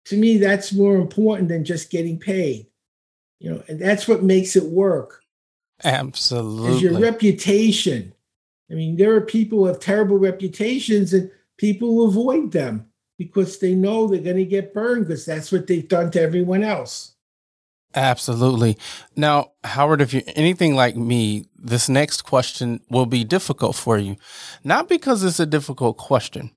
To 0.06 0.18
me, 0.18 0.38
that's 0.38 0.74
more 0.74 0.96
important 0.96 1.48
than 1.48 1.64
just 1.64 1.92
getting 1.92 2.20
paid. 2.20 2.68
You 3.40 3.52
know, 3.52 3.64
and 3.68 3.80
that's 3.80 4.08
what 4.08 4.24
makes 4.24 4.56
it 4.56 4.64
work. 4.64 5.22
Absolutely. 5.84 6.76
Is 6.76 6.82
your 6.82 7.00
reputation. 7.00 8.14
I 8.72 8.74
mean, 8.74 8.96
there 8.96 9.14
are 9.16 9.22
people 9.22 9.60
who 9.60 9.66
have 9.66 9.80
terrible 9.80 10.18
reputations 10.18 11.14
and 11.14 11.30
people 11.58 12.08
avoid 12.08 12.52
them 12.52 12.88
because 13.18 13.60
they 13.60 13.76
know 13.76 14.08
they're 14.08 14.22
going 14.22 14.38
to 14.38 14.46
get 14.46 14.74
burned 14.74 15.08
because 15.08 15.26
that's 15.26 15.52
what 15.52 15.68
they've 15.68 15.88
done 15.88 16.10
to 16.12 16.22
everyone 16.22 16.64
else. 16.64 17.13
Absolutely. 17.96 18.78
Now, 19.16 19.52
Howard, 19.64 20.02
if 20.02 20.14
you're 20.14 20.24
anything 20.36 20.76
like 20.76 20.96
me, 20.96 21.46
this 21.56 21.88
next 21.88 22.24
question 22.24 22.82
will 22.90 23.06
be 23.06 23.24
difficult 23.24 23.76
for 23.76 23.98
you. 23.98 24.16
Not 24.64 24.90
because 24.90 25.24
it's 25.24 25.40
a 25.40 25.46
difficult 25.46 25.98
question, 25.98 26.52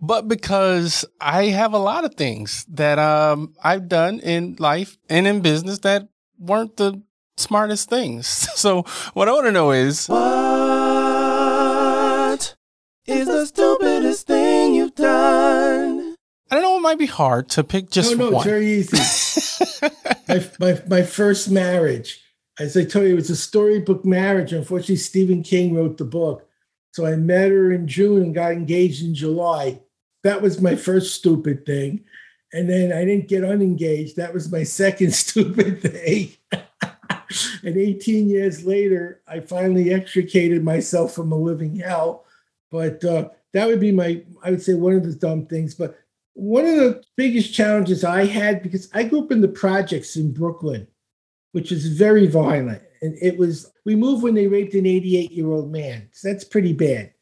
but 0.00 0.26
because 0.26 1.04
I 1.20 1.46
have 1.46 1.72
a 1.74 1.78
lot 1.78 2.04
of 2.04 2.14
things 2.14 2.64
that 2.70 2.98
um, 2.98 3.54
I've 3.62 3.88
done 3.88 4.18
in 4.20 4.56
life 4.58 4.96
and 5.08 5.26
in 5.26 5.40
business 5.42 5.78
that 5.80 6.08
weren't 6.38 6.76
the 6.76 7.02
smartest 7.36 7.88
things. 7.88 8.48
So, 8.60 8.82
what 9.14 9.28
I 9.28 9.32
want 9.32 9.46
to 9.46 9.52
know 9.52 9.70
is 9.70 10.06
what 10.08 10.20
is 13.06 13.26
the 13.26 13.46
stupidest 13.46 14.26
thing 14.26 14.74
you've 14.74 14.94
done? 14.94 16.14
I 16.50 16.56
don't 16.56 16.62
know. 16.62 16.76
It 16.76 16.80
might 16.80 16.98
be 16.98 17.06
hard 17.06 17.48
to 17.50 17.64
pick 17.64 17.90
just 17.90 18.16
no, 18.16 18.28
no, 18.28 18.36
one. 18.36 18.44
very 18.44 18.66
easy. 18.66 18.98
my, 20.28 20.50
my, 20.58 20.82
my 20.88 21.02
first 21.02 21.50
marriage. 21.50 22.22
As 22.58 22.76
I 22.76 22.84
told 22.84 23.06
you, 23.06 23.12
it 23.12 23.16
was 23.16 23.30
a 23.30 23.36
storybook 23.36 24.04
marriage. 24.04 24.52
Unfortunately, 24.52 24.96
Stephen 24.96 25.42
King 25.42 25.74
wrote 25.74 25.96
the 25.96 26.04
book. 26.04 26.46
So 26.92 27.06
I 27.06 27.16
met 27.16 27.50
her 27.50 27.72
in 27.72 27.86
June 27.86 28.22
and 28.22 28.34
got 28.34 28.52
engaged 28.52 29.02
in 29.04 29.14
July. 29.14 29.80
That 30.24 30.42
was 30.42 30.60
my 30.60 30.74
first 30.74 31.14
stupid 31.14 31.64
thing. 31.64 32.04
And 32.52 32.68
then 32.68 32.92
I 32.92 33.04
didn't 33.04 33.28
get 33.28 33.44
unengaged. 33.44 34.16
That 34.16 34.34
was 34.34 34.50
my 34.50 34.62
second 34.64 35.14
stupid 35.14 35.80
thing. 35.82 36.32
and 37.62 37.76
18 37.76 38.28
years 38.28 38.64
later, 38.64 39.20
I 39.26 39.40
finally 39.40 39.92
extricated 39.92 40.64
myself 40.64 41.14
from 41.14 41.32
a 41.32 41.36
living 41.36 41.76
hell. 41.76 42.24
But 42.70 43.04
uh, 43.04 43.30
that 43.52 43.66
would 43.66 43.80
be 43.80 43.92
my, 43.92 44.22
I 44.42 44.50
would 44.50 44.62
say, 44.62 44.74
one 44.74 44.94
of 44.94 45.04
the 45.04 45.14
dumb 45.14 45.46
things. 45.46 45.74
But 45.74 45.98
one 46.40 46.64
of 46.64 46.76
the 46.76 47.02
biggest 47.16 47.52
challenges 47.52 48.02
I 48.02 48.24
had 48.24 48.62
because 48.62 48.88
I 48.94 49.02
grew 49.02 49.22
up 49.22 49.30
in 49.30 49.42
the 49.42 49.48
projects 49.48 50.16
in 50.16 50.32
Brooklyn, 50.32 50.86
which 51.52 51.70
is 51.70 51.86
very 51.98 52.26
violent. 52.26 52.82
And 53.02 53.14
it 53.20 53.36
was, 53.36 53.70
we 53.84 53.94
moved 53.94 54.22
when 54.22 54.34
they 54.34 54.46
raped 54.46 54.72
an 54.72 54.86
88 54.86 55.30
year 55.30 55.50
old 55.50 55.70
man. 55.70 56.08
So 56.12 56.28
that's 56.28 56.44
pretty 56.44 56.72
bad. 56.72 57.12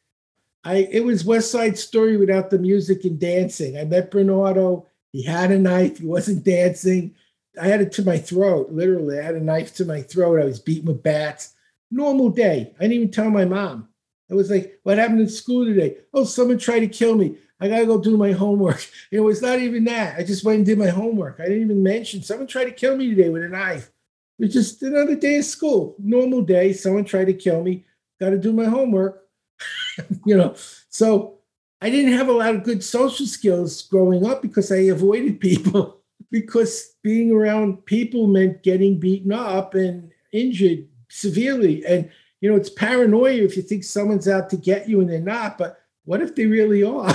I, 0.63 0.89
it 0.93 1.05
was 1.05 1.25
West 1.25 1.51
Side 1.51 1.77
Story 1.77 2.17
without 2.17 2.51
the 2.51 2.61
music 2.61 3.05
and 3.05 3.19
dancing. 3.19 3.77
I 3.77 3.85
met 3.85 4.13
Bernardo. 4.13 4.87
He 5.11 5.25
had 5.25 5.51
a 5.51 5.59
knife. 5.59 5.99
He 5.99 6.07
wasn't 6.07 6.45
dancing. 6.45 7.17
I 7.61 7.67
had 7.67 7.81
it 7.81 7.91
to 7.93 8.05
my 8.05 8.19
throat, 8.19 8.71
literally. 8.71 9.19
I 9.19 9.23
had 9.23 9.35
a 9.35 9.41
knife 9.41 9.75
to 9.77 9.85
my 9.85 10.01
throat. 10.01 10.41
I 10.41 10.45
was 10.45 10.61
beaten 10.61 10.87
with 10.87 11.03
bats. 11.03 11.55
Normal 11.91 12.29
day. 12.29 12.73
I 12.79 12.83
didn't 12.83 12.93
even 12.93 13.11
tell 13.11 13.31
my 13.31 13.47
mom. 13.47 13.89
I 14.31 14.35
was 14.35 14.49
like, 14.49 14.79
what 14.85 14.99
happened 14.99 15.23
in 15.23 15.29
school 15.29 15.65
today? 15.65 15.97
Oh, 16.15 16.25
someone 16.25 16.59
tried 16.59 16.81
to 16.81 16.89
kill 16.89 17.17
me. 17.17 17.39
I 17.61 17.69
gotta 17.69 17.87
go 17.87 18.01
do 18.01 18.17
my 18.17 18.33
homework. 18.33 18.87
You 19.11 19.21
know, 19.21 19.29
it's 19.29 19.43
not 19.43 19.59
even 19.59 19.85
that. 19.85 20.19
I 20.19 20.23
just 20.23 20.45
went 20.45 20.59
and 20.59 20.67
did 20.67 20.79
my 20.79 20.89
homework. 20.89 21.41
I 21.41 21.45
didn't 21.45 21.63
even 21.63 21.83
mention 21.83 22.23
someone 22.23 22.47
tried 22.47 22.67
to 22.67 22.73
kill 22.73 22.97
me 22.97 23.09
today 23.11 23.31
with 23.31 23.43
a 23.43 23.49
knife. 23.49 23.91
It 24.39 24.45
was 24.45 24.53
just 24.53 24.83
another 24.83 25.17
day 25.17 25.39
of 25.39 25.45
school, 25.45 25.97
normal 25.99 26.43
day. 26.43 26.73
Someone 26.73 27.05
tried 27.05 27.27
to 27.27 27.33
kill 27.33 27.63
me. 27.63 27.87
Got 28.21 28.31
to 28.31 28.39
do 28.39 28.53
my 28.53 28.67
homework. 28.67 29.25
you 30.27 30.37
know, 30.37 30.55
so 30.91 31.39
I 31.81 31.91
didn't 31.91 32.13
have 32.13 32.29
a 32.29 32.33
lot 32.33 32.55
of 32.55 32.65
good 32.65 32.85
social 32.85 33.27
skills 33.27 33.83
growing 33.83 34.27
up 34.27 34.43
because 34.43 34.71
I 34.71 34.89
avoided 34.93 35.41
people. 35.49 36.03
because 36.31 36.95
being 37.03 37.33
around 37.33 37.85
people 37.87 38.27
meant 38.27 38.63
getting 38.63 39.01
beaten 39.01 39.33
up 39.33 39.75
and 39.75 40.11
injured 40.33 40.87
severely. 41.09 41.85
And 41.87 42.11
you 42.41 42.51
know, 42.51 42.57
it's 42.57 42.71
paranoia 42.71 43.43
if 43.43 43.57
you 43.57 43.63
think 43.63 43.85
someone's 43.85 44.29
out 44.29 44.51
to 44.51 44.57
get 44.57 44.89
you 44.89 45.01
and 45.01 45.09
they're 45.09 45.21
not. 45.21 45.59
But 45.59 45.81
what 46.05 46.21
if 46.21 46.35
they 46.35 46.47
really 46.47 46.83
are? 46.85 47.15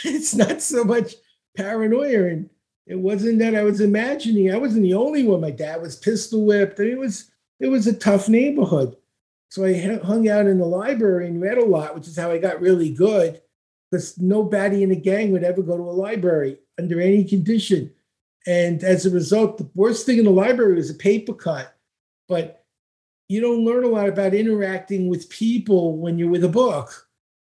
it's 0.04 0.34
not 0.34 0.62
so 0.62 0.84
much 0.84 1.14
paranoia 1.56 2.26
and 2.26 2.50
it 2.86 2.98
wasn't 2.98 3.38
that 3.40 3.54
I 3.54 3.64
was 3.64 3.80
imagining. 3.82 4.50
I 4.50 4.56
wasn't 4.56 4.84
the 4.84 4.94
only 4.94 5.22
one. 5.24 5.42
My 5.42 5.50
dad 5.50 5.82
was 5.82 5.96
pistol 5.96 6.46
whipped. 6.46 6.80
it 6.80 6.98
was 6.98 7.30
it 7.60 7.68
was 7.68 7.86
a 7.86 7.92
tough 7.92 8.28
neighborhood. 8.28 8.96
So 9.50 9.64
I 9.64 9.98
hung 10.04 10.28
out 10.28 10.46
in 10.46 10.58
the 10.58 10.66
library 10.66 11.26
and 11.26 11.40
read 11.40 11.58
a 11.58 11.64
lot, 11.64 11.94
which 11.94 12.06
is 12.06 12.16
how 12.16 12.30
I 12.30 12.38
got 12.38 12.60
really 12.60 12.90
good. 12.90 13.40
Because 13.90 14.18
nobody 14.18 14.82
in 14.82 14.90
a 14.90 14.96
gang 14.96 15.32
would 15.32 15.44
ever 15.44 15.62
go 15.62 15.76
to 15.76 15.82
a 15.82 15.92
library 15.92 16.58
under 16.78 17.00
any 17.00 17.24
condition. 17.24 17.90
And 18.46 18.84
as 18.84 19.06
a 19.06 19.10
result, 19.10 19.58
the 19.58 19.68
worst 19.74 20.04
thing 20.04 20.18
in 20.18 20.24
the 20.24 20.30
library 20.30 20.74
was 20.74 20.90
a 20.90 20.94
paper 20.94 21.32
cut. 21.32 21.74
But 22.28 22.64
you 23.28 23.40
don't 23.40 23.64
learn 23.64 23.84
a 23.84 23.88
lot 23.88 24.08
about 24.08 24.34
interacting 24.34 25.08
with 25.08 25.30
people 25.30 25.96
when 25.96 26.18
you're 26.18 26.30
with 26.30 26.44
a 26.44 26.48
book 26.48 27.07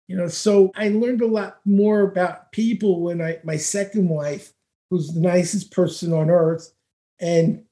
You 0.07 0.15
know, 0.15 0.27
so 0.27 0.71
I 0.75 0.89
learned 0.89 1.21
a 1.21 1.27
lot 1.27 1.59
more 1.65 2.01
about 2.01 2.51
people 2.51 3.01
when 3.01 3.21
I 3.21 3.39
my 3.43 3.57
second 3.57 4.07
wife, 4.07 4.53
who's 4.89 5.13
the 5.13 5.19
nicest 5.19 5.71
person 5.71 6.13
on 6.13 6.29
earth, 6.29 6.71
and 7.19 7.63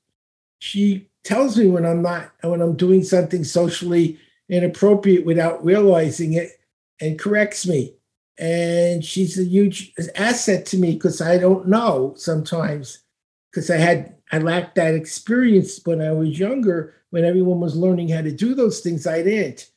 she 0.59 1.09
tells 1.23 1.57
me 1.57 1.67
when 1.67 1.85
I'm 1.85 2.01
not 2.01 2.31
when 2.41 2.61
I'm 2.61 2.75
doing 2.75 3.03
something 3.03 3.43
socially 3.43 4.19
inappropriate 4.49 5.25
without 5.25 5.63
realizing 5.63 6.33
it 6.33 6.51
and 6.99 7.19
corrects 7.19 7.67
me. 7.67 7.95
And 8.37 9.05
she's 9.05 9.39
a 9.39 9.45
huge 9.45 9.93
asset 10.15 10.65
to 10.67 10.77
me 10.77 10.93
because 10.93 11.21
I 11.21 11.37
don't 11.37 11.67
know 11.67 12.13
sometimes 12.17 13.03
because 13.51 13.69
I 13.69 13.77
had 13.77 14.15
I 14.31 14.39
lacked 14.39 14.75
that 14.75 14.95
experience 14.95 15.79
when 15.85 16.01
I 16.01 16.11
was 16.11 16.39
younger 16.39 16.95
when 17.11 17.25
everyone 17.25 17.59
was 17.59 17.75
learning 17.75 18.09
how 18.09 18.21
to 18.21 18.31
do 18.31 18.55
those 18.55 18.79
things 18.79 19.05
I 19.05 19.21
didn't. 19.21 19.69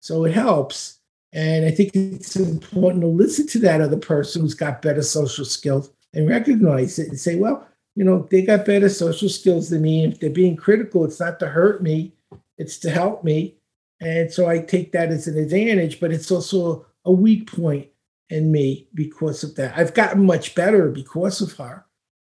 So 0.00 0.24
it 0.26 0.34
helps. 0.34 0.98
And 1.32 1.64
I 1.64 1.70
think 1.70 1.94
it's 1.94 2.36
important 2.36 3.02
to 3.02 3.08
listen 3.08 3.46
to 3.48 3.58
that 3.60 3.80
other 3.80 3.96
person 3.96 4.42
who's 4.42 4.54
got 4.54 4.82
better 4.82 5.02
social 5.02 5.44
skills 5.44 5.90
and 6.12 6.28
recognize 6.28 6.98
it 6.98 7.08
and 7.08 7.18
say, 7.18 7.36
well, 7.36 7.66
you 7.96 8.04
know, 8.04 8.26
they 8.30 8.42
got 8.42 8.66
better 8.66 8.88
social 8.88 9.28
skills 9.28 9.70
than 9.70 9.82
me. 9.82 10.04
If 10.04 10.20
they're 10.20 10.30
being 10.30 10.56
critical, 10.56 11.04
it's 11.04 11.20
not 11.20 11.38
to 11.40 11.46
hurt 11.46 11.82
me, 11.82 12.12
it's 12.58 12.78
to 12.78 12.90
help 12.90 13.24
me. 13.24 13.56
And 14.00 14.32
so 14.32 14.48
I 14.48 14.58
take 14.58 14.92
that 14.92 15.10
as 15.10 15.26
an 15.26 15.38
advantage, 15.38 16.00
but 16.00 16.12
it's 16.12 16.30
also 16.30 16.86
a 17.04 17.12
weak 17.12 17.50
point 17.50 17.88
in 18.30 18.50
me 18.50 18.88
because 18.94 19.44
of 19.44 19.54
that. 19.56 19.76
I've 19.76 19.94
gotten 19.94 20.24
much 20.24 20.54
better 20.54 20.90
because 20.90 21.40
of 21.40 21.52
her. 21.54 21.84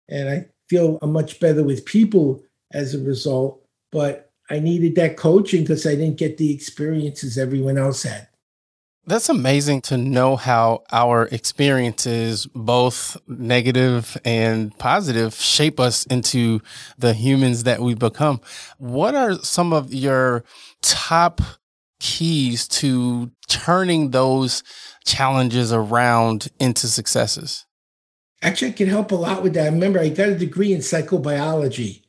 And 0.10 0.30
I 0.30 0.48
feel 0.70 0.98
I'm 1.02 1.12
much 1.12 1.40
better 1.40 1.64
with 1.64 1.86
people 1.86 2.44
as 2.72 2.94
a 2.94 3.04
result. 3.04 3.62
But 3.92 4.32
I 4.50 4.60
needed 4.60 4.96
that 4.96 5.18
coaching 5.18 5.64
because 5.64 5.86
I 5.86 5.96
didn't 5.96 6.18
get 6.18 6.38
the 6.38 6.54
experiences 6.54 7.38
everyone 7.38 7.78
else 7.78 8.04
had. 8.04 8.28
That's 9.08 9.30
amazing 9.30 9.84
to 9.84 9.96
know 9.96 10.36
how 10.36 10.84
our 10.92 11.28
experiences, 11.28 12.46
both 12.48 13.16
negative 13.26 14.18
and 14.26 14.78
positive, 14.78 15.34
shape 15.34 15.80
us 15.80 16.06
into 16.08 16.60
the 16.98 17.14
humans 17.14 17.64
that 17.64 17.80
we 17.80 17.94
become. 17.94 18.42
What 18.80 19.16
are 19.16 19.36
some 19.36 19.72
of 19.72 19.94
your 19.94 20.44
top 20.82 21.40
keys 22.02 22.68
to 22.68 23.32
turning 23.48 24.12
those 24.12 24.62
challenges 25.06 25.72
around 25.72 26.50
into 26.60 26.88
successes? 26.88 27.66
Actually, 28.42 28.72
I 28.72 28.74
can 28.74 28.90
help 28.90 29.14
a 29.14 29.16
lot 29.16 29.42
with 29.42 29.54
that. 29.54 29.72
Remember, 29.72 30.02
I 30.02 30.10
got 30.10 30.28
a 30.28 30.38
degree 30.38 30.74
in 30.74 30.82
psychobiology. 30.82 32.04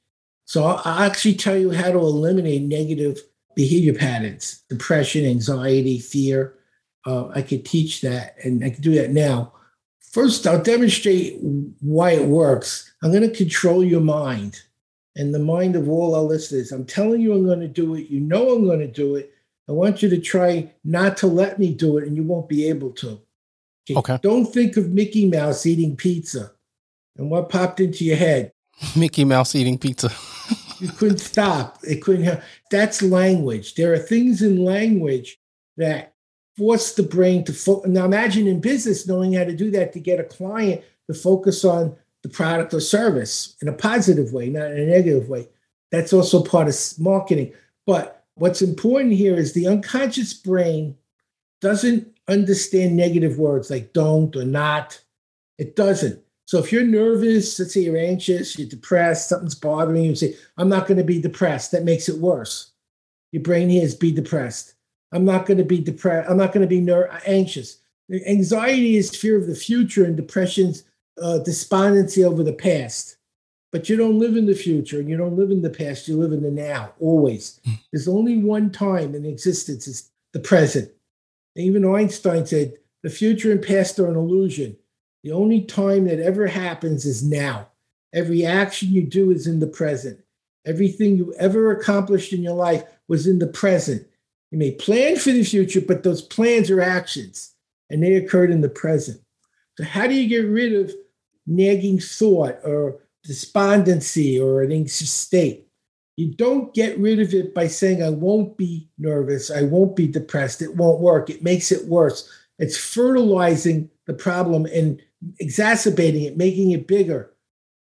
So 0.46 0.64
I'll 0.64 1.04
actually 1.04 1.36
tell 1.36 1.56
you 1.56 1.70
how 1.70 1.92
to 1.92 1.98
eliminate 1.98 2.62
negative 2.62 3.20
behavior 3.54 3.94
patterns, 3.94 4.64
depression, 4.68 5.24
anxiety, 5.24 6.00
fear 6.00 6.57
uh, 7.06 7.28
I 7.28 7.42
could 7.42 7.64
teach 7.64 8.00
that, 8.02 8.36
and 8.42 8.64
I 8.64 8.70
can 8.70 8.82
do 8.82 8.94
that 8.94 9.10
now. 9.10 9.52
First, 10.00 10.46
I'll 10.46 10.62
demonstrate 10.62 11.38
why 11.80 12.12
it 12.12 12.26
works. 12.26 12.92
I'm 13.02 13.12
going 13.12 13.28
to 13.28 13.36
control 13.36 13.84
your 13.84 14.00
mind 14.00 14.62
and 15.16 15.34
the 15.34 15.38
mind 15.38 15.76
of 15.76 15.88
all 15.88 16.14
our 16.14 16.22
listeners. 16.22 16.72
I'm 16.72 16.86
telling 16.86 17.20
you 17.20 17.34
I'm 17.34 17.44
going 17.44 17.60
to 17.60 17.68
do 17.68 17.94
it. 17.94 18.08
You 18.08 18.20
know 18.20 18.54
I'm 18.54 18.64
going 18.64 18.80
to 18.80 18.88
do 18.88 19.16
it. 19.16 19.32
I 19.68 19.72
want 19.72 20.02
you 20.02 20.08
to 20.08 20.18
try 20.18 20.72
not 20.84 21.16
to 21.18 21.26
let 21.26 21.58
me 21.58 21.74
do 21.74 21.98
it, 21.98 22.06
and 22.06 22.16
you 22.16 22.22
won't 22.22 22.48
be 22.48 22.68
able 22.68 22.90
to. 22.92 23.20
Okay. 23.90 23.98
okay. 23.98 24.18
Don't 24.22 24.46
think 24.46 24.76
of 24.76 24.90
Mickey 24.90 25.26
Mouse 25.26 25.66
eating 25.66 25.96
pizza. 25.96 26.52
And 27.16 27.30
what 27.30 27.48
popped 27.48 27.80
into 27.80 28.04
your 28.04 28.16
head? 28.16 28.52
Mickey 28.96 29.24
Mouse 29.24 29.54
eating 29.54 29.76
pizza. 29.76 30.10
you 30.78 30.88
couldn't 30.88 31.18
stop. 31.18 31.78
It 31.82 32.02
couldn't 32.02 32.24
help. 32.24 32.40
That's 32.70 33.02
language. 33.02 33.74
There 33.74 33.92
are 33.92 33.98
things 33.98 34.40
in 34.40 34.64
language 34.64 35.38
that 35.76 36.14
force 36.58 36.92
the 36.94 37.04
brain 37.04 37.44
to 37.44 37.52
focus. 37.52 37.88
Now, 37.88 38.04
imagine 38.04 38.48
in 38.48 38.60
business 38.60 39.06
knowing 39.06 39.32
how 39.32 39.44
to 39.44 39.54
do 39.54 39.70
that 39.70 39.92
to 39.92 40.00
get 40.00 40.18
a 40.18 40.24
client 40.24 40.82
to 41.06 41.14
focus 41.14 41.64
on 41.64 41.96
the 42.22 42.28
product 42.28 42.74
or 42.74 42.80
service 42.80 43.56
in 43.62 43.68
a 43.68 43.72
positive 43.72 44.32
way, 44.32 44.48
not 44.48 44.72
in 44.72 44.80
a 44.80 44.86
negative 44.86 45.28
way. 45.28 45.48
That's 45.92 46.12
also 46.12 46.42
part 46.42 46.68
of 46.68 46.76
marketing. 46.98 47.52
But 47.86 48.24
what's 48.34 48.60
important 48.60 49.14
here 49.14 49.36
is 49.36 49.52
the 49.52 49.68
unconscious 49.68 50.34
brain 50.34 50.96
doesn't 51.60 52.08
understand 52.26 52.96
negative 52.96 53.38
words 53.38 53.70
like 53.70 53.92
don't 53.92 54.34
or 54.34 54.44
not. 54.44 55.00
It 55.58 55.76
doesn't. 55.76 56.20
So 56.46 56.58
if 56.58 56.72
you're 56.72 56.82
nervous, 56.82 57.58
let's 57.58 57.74
say 57.74 57.80
you're 57.80 57.96
anxious, 57.96 58.58
you're 58.58 58.68
depressed, 58.68 59.28
something's 59.28 59.54
bothering 59.54 60.02
you, 60.02 60.14
say, 60.14 60.34
I'm 60.56 60.68
not 60.68 60.86
going 60.86 60.98
to 60.98 61.04
be 61.04 61.20
depressed. 61.20 61.72
That 61.72 61.84
makes 61.84 62.08
it 62.08 62.18
worse. 62.18 62.72
Your 63.32 63.42
brain 63.42 63.68
hears 63.68 63.94
be 63.94 64.12
depressed. 64.12 64.74
I'm 65.12 65.24
not 65.24 65.46
going 65.46 65.58
to 65.58 65.64
be 65.64 65.80
depressed. 65.80 66.30
I'm 66.30 66.36
not 66.36 66.52
going 66.52 66.62
to 66.62 66.68
be 66.68 66.80
ner- 66.80 67.20
anxious. 67.26 67.78
Anxiety 68.26 68.96
is 68.96 69.14
fear 69.14 69.36
of 69.36 69.46
the 69.46 69.54
future, 69.54 70.04
and 70.04 70.16
depression's 70.16 70.84
uh, 71.20 71.38
despondency 71.38 72.24
over 72.24 72.42
the 72.42 72.52
past. 72.52 73.16
But 73.70 73.88
you 73.88 73.96
don't 73.96 74.18
live 74.18 74.36
in 74.36 74.46
the 74.46 74.54
future, 74.54 74.98
and 74.98 75.10
you 75.10 75.16
don't 75.16 75.36
live 75.36 75.50
in 75.50 75.60
the 75.60 75.70
past. 75.70 76.08
You 76.08 76.16
live 76.16 76.32
in 76.32 76.42
the 76.42 76.50
now, 76.50 76.92
always. 77.00 77.60
Hmm. 77.64 77.74
There's 77.92 78.08
only 78.08 78.38
one 78.38 78.70
time 78.70 79.14
in 79.14 79.26
existence: 79.26 79.86
is 79.86 80.10
the 80.32 80.40
present. 80.40 80.90
And 81.54 81.66
even 81.66 81.84
Einstein 81.84 82.46
said, 82.46 82.74
"The 83.02 83.10
future 83.10 83.52
and 83.52 83.62
past 83.62 83.98
are 83.98 84.08
an 84.08 84.16
illusion. 84.16 84.76
The 85.22 85.32
only 85.32 85.62
time 85.62 86.04
that 86.06 86.20
ever 86.20 86.46
happens 86.46 87.04
is 87.04 87.22
now. 87.22 87.68
Every 88.14 88.46
action 88.46 88.88
you 88.88 89.02
do 89.02 89.30
is 89.30 89.46
in 89.46 89.60
the 89.60 89.66
present. 89.66 90.20
Everything 90.64 91.16
you 91.16 91.34
ever 91.34 91.70
accomplished 91.70 92.32
in 92.32 92.42
your 92.42 92.54
life 92.54 92.84
was 93.06 93.26
in 93.26 93.38
the 93.38 93.46
present." 93.46 94.06
You 94.50 94.58
may 94.58 94.72
plan 94.72 95.16
for 95.16 95.30
the 95.30 95.44
future, 95.44 95.80
but 95.80 96.02
those 96.02 96.22
plans 96.22 96.70
are 96.70 96.80
actions 96.80 97.54
and 97.90 98.02
they 98.02 98.14
occurred 98.14 98.50
in 98.50 98.60
the 98.60 98.68
present. 98.68 99.20
So, 99.76 99.84
how 99.84 100.06
do 100.06 100.14
you 100.14 100.28
get 100.28 100.48
rid 100.48 100.74
of 100.74 100.94
nagging 101.46 102.00
thought 102.00 102.58
or 102.64 103.00
despondency 103.24 104.40
or 104.40 104.62
an 104.62 104.72
anxious 104.72 105.12
state? 105.12 105.66
You 106.16 106.34
don't 106.34 106.74
get 106.74 106.98
rid 106.98 107.20
of 107.20 107.32
it 107.32 107.54
by 107.54 107.68
saying, 107.68 108.02
I 108.02 108.10
won't 108.10 108.56
be 108.56 108.88
nervous, 108.98 109.50
I 109.50 109.62
won't 109.62 109.94
be 109.94 110.08
depressed, 110.08 110.62
it 110.62 110.74
won't 110.74 111.00
work. 111.00 111.30
It 111.30 111.44
makes 111.44 111.70
it 111.70 111.86
worse. 111.86 112.28
It's 112.58 112.76
fertilizing 112.76 113.88
the 114.06 114.14
problem 114.14 114.66
and 114.66 115.00
exacerbating 115.38 116.24
it, 116.24 116.36
making 116.36 116.72
it 116.72 116.88
bigger. 116.88 117.32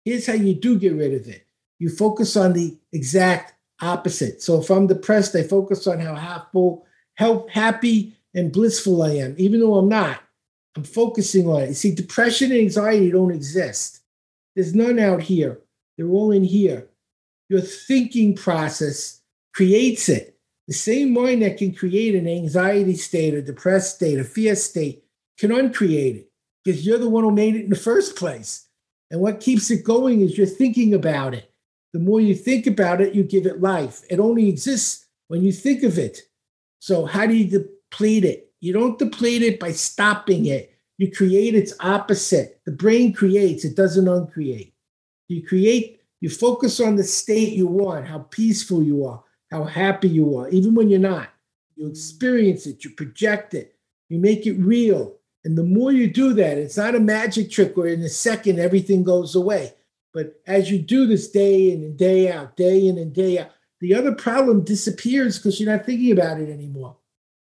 Here's 0.05 0.27
how 0.27 0.35
you 0.35 0.55
do 0.55 0.79
get 0.79 0.95
rid 0.95 1.15
of 1.15 1.27
it 1.29 1.47
you 1.79 1.91
focus 1.91 2.37
on 2.37 2.53
the 2.53 2.77
exact 2.93 3.55
opposite. 3.81 4.43
So 4.43 4.61
if 4.61 4.71
I'm 4.71 4.87
depressed, 4.87 5.35
I 5.37 5.43
focus 5.43 5.87
on 5.87 6.01
how 6.01 6.15
happy, 6.15 7.51
happy 7.51 8.17
and 8.35 8.53
blissful 8.53 9.03
I 9.03 9.11
am, 9.13 9.35
even 9.39 9.61
though 9.61 9.77
I'm 9.77 9.89
not. 9.89 10.21
I'm 10.77 10.85
focusing 10.85 11.49
on 11.49 11.63
it. 11.63 11.69
You 11.69 11.75
see, 11.75 11.95
depression 11.95 12.51
and 12.51 12.61
anxiety 12.61 13.11
don't 13.11 13.35
exist. 13.35 14.01
There's 14.55 14.75
none 14.75 14.99
out 14.99 15.23
here. 15.23 15.61
They're 15.97 16.09
all 16.09 16.33
in 16.33 16.45
here. 16.45 16.89
Your 17.49 17.63
thinking 17.63 18.35
process 18.35 19.23
creates 19.55 20.09
it. 20.09 20.39
The 20.69 20.75
same 20.75 21.15
mind 21.15 21.43
that 21.43 21.59
can 21.59 21.73
create 21.73 22.15
an 22.15 22.29
anxiety 22.29 22.97
state, 22.97 23.35
a 23.35 23.41
depressed 23.41 23.97
state, 23.97 24.19
a 24.19 24.25
fear 24.25 24.57
state, 24.57 25.05
can 25.39 25.53
uncreate 25.53 26.17
it 26.17 26.31
because 26.65 26.85
you're 26.85 26.99
the 26.99 27.09
one 27.09 27.25
who 27.25 27.31
made 27.31 27.55
it 27.55 27.65
in 27.65 27.71
the 27.71 27.77
first 27.77 28.17
place. 28.17 28.67
And 29.11 29.21
what 29.21 29.41
keeps 29.41 29.71
it 29.71 29.85
going 29.85 30.21
is 30.23 30.37
you're 30.37 30.47
thinking 30.47 30.93
about 30.93 31.35
it. 31.35 31.53
The 31.97 32.03
more 32.03 32.21
you 32.21 32.35
think 32.35 32.67
about 32.67 33.01
it, 33.01 33.15
you 33.15 33.23
give 33.23 33.47
it 33.47 33.63
life. 33.63 34.03
It 34.11 34.21
only 34.21 34.51
exists 34.51 35.07
when 35.29 35.43
you 35.43 35.51
think 35.51 35.83
of 35.83 35.97
it. 35.97 36.21
So, 36.79 37.07
how 37.07 37.25
do 37.25 37.35
you 37.35 37.49
deplete 37.49 38.23
it? 38.23 38.53
You 38.61 38.75
don't 38.75 38.99
deplete 38.99 39.41
it 39.41 39.59
by 39.59 39.73
stopping 39.73 40.45
it. 40.45 40.77
You 40.99 41.11
create 41.11 41.55
its 41.55 41.73
opposite. 41.81 42.61
The 42.67 42.73
brain 42.73 43.15
creates, 43.15 43.65
it 43.65 43.77
doesn't 43.77 44.07
uncreate. 44.07 44.75
You 45.29 45.43
create, 45.47 46.03
you 46.21 46.29
focus 46.29 46.81
on 46.81 46.97
the 46.97 47.03
state 47.03 47.55
you 47.55 47.67
want, 47.67 48.07
how 48.07 48.27
peaceful 48.29 48.83
you 48.83 49.07
are, 49.07 49.25
how 49.51 49.65
happy 49.65 50.11
you 50.11 50.37
are, 50.37 50.51
even 50.51 50.75
when 50.75 50.91
you're 50.91 51.01
not. 51.01 51.31
You 51.77 51.87
experience 51.89 52.67
it, 52.67 52.85
you 52.85 52.91
project 52.91 53.55
it, 53.55 53.75
you 54.11 54.19
make 54.19 54.47
it 54.47 54.59
real. 54.59 55.17
And 55.47 55.57
the 55.57 55.65
more 55.65 55.93
you 55.93 56.13
do 56.13 56.35
that, 56.35 56.59
it's 56.59 56.77
not 56.77 56.95
a 56.95 57.01
magic 57.01 57.51
trick 57.51 57.75
where 57.75 57.89
in 57.89 58.03
a 58.03 58.11
second 58.11 58.59
everything 58.59 59.03
goes 59.03 59.35
away. 59.35 59.73
But 60.17 60.41
as 60.47 60.71
you 60.71 60.79
do 60.79 61.07
this 61.07 61.31
day 61.31 61.73
in 61.73 61.85
and 61.85 61.95
day 61.95 62.33
out, 62.33 62.57
day 62.57 62.87
in 62.87 62.97
and 62.97 63.13
day 63.13 63.39
out, 63.39 63.51
the 63.83 63.93
other 63.93 64.15
problem 64.15 64.65
disappears 64.65 65.37
because 65.37 65.61
you're 65.61 65.71
not 65.71 65.85
thinking 65.85 66.11
about 66.11 66.41
it 66.41 66.49
anymore. 66.49 66.97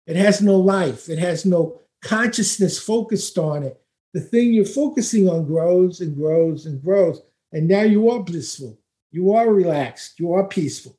It 0.08 0.16
has 0.16 0.42
no 0.42 0.56
life, 0.56 1.08
it 1.08 1.20
has 1.20 1.46
no 1.46 1.80
consciousness 2.02 2.76
focused 2.76 3.38
on 3.38 3.62
it. 3.62 3.80
The 4.14 4.20
thing 4.20 4.52
you're 4.52 4.64
focusing 4.64 5.28
on 5.28 5.46
grows 5.46 6.00
and 6.00 6.16
grows 6.16 6.66
and 6.66 6.82
grows. 6.82 7.22
And 7.52 7.68
now 7.68 7.82
you 7.82 8.10
are 8.10 8.24
blissful, 8.24 8.76
you 9.12 9.32
are 9.32 9.48
relaxed, 9.48 10.18
you 10.18 10.32
are 10.32 10.48
peaceful. 10.48 10.98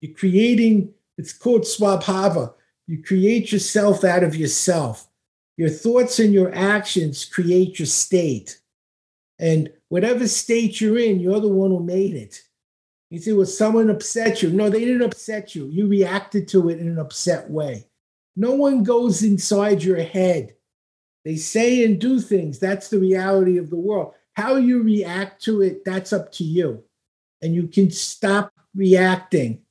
You're 0.00 0.14
creating, 0.14 0.94
it's 1.16 1.32
called 1.32 1.62
swabhava. 1.62 2.54
You 2.86 3.02
create 3.02 3.50
yourself 3.50 4.04
out 4.04 4.22
of 4.22 4.36
yourself. 4.36 5.08
Your 5.56 5.68
thoughts 5.68 6.20
and 6.20 6.32
your 6.32 6.54
actions 6.54 7.24
create 7.24 7.80
your 7.80 7.86
state. 7.86 8.60
And 9.40 9.72
whatever 9.88 10.28
state 10.28 10.80
you're 10.80 10.98
in, 10.98 11.20
you're 11.20 11.40
the 11.40 11.48
one 11.48 11.70
who 11.70 11.82
made 11.82 12.14
it. 12.14 12.42
You 13.10 13.18
say, 13.18 13.32
well, 13.32 13.46
someone 13.46 13.90
upset 13.90 14.42
you. 14.42 14.50
No, 14.50 14.68
they 14.68 14.84
didn't 14.84 15.02
upset 15.02 15.54
you. 15.54 15.66
You 15.68 15.86
reacted 15.86 16.48
to 16.48 16.68
it 16.68 16.78
in 16.78 16.88
an 16.88 16.98
upset 16.98 17.50
way. 17.50 17.86
No 18.36 18.54
one 18.54 18.84
goes 18.84 19.22
inside 19.22 19.82
your 19.82 20.02
head 20.02 20.54
They 21.24 21.36
say 21.36 21.84
and 21.84 22.00
do 22.00 22.20
things. 22.20 22.58
That's 22.58 22.88
the 22.88 22.98
reality 22.98 23.58
of 23.58 23.70
the 23.70 23.76
world. 23.76 24.14
How 24.34 24.56
you 24.56 24.82
react 24.82 25.42
to 25.44 25.62
it, 25.62 25.84
that's 25.84 26.12
up 26.12 26.32
to 26.32 26.44
you. 26.44 26.84
And 27.42 27.54
you 27.54 27.68
can 27.68 27.90
stop 27.90 28.52
reacting 28.74 29.62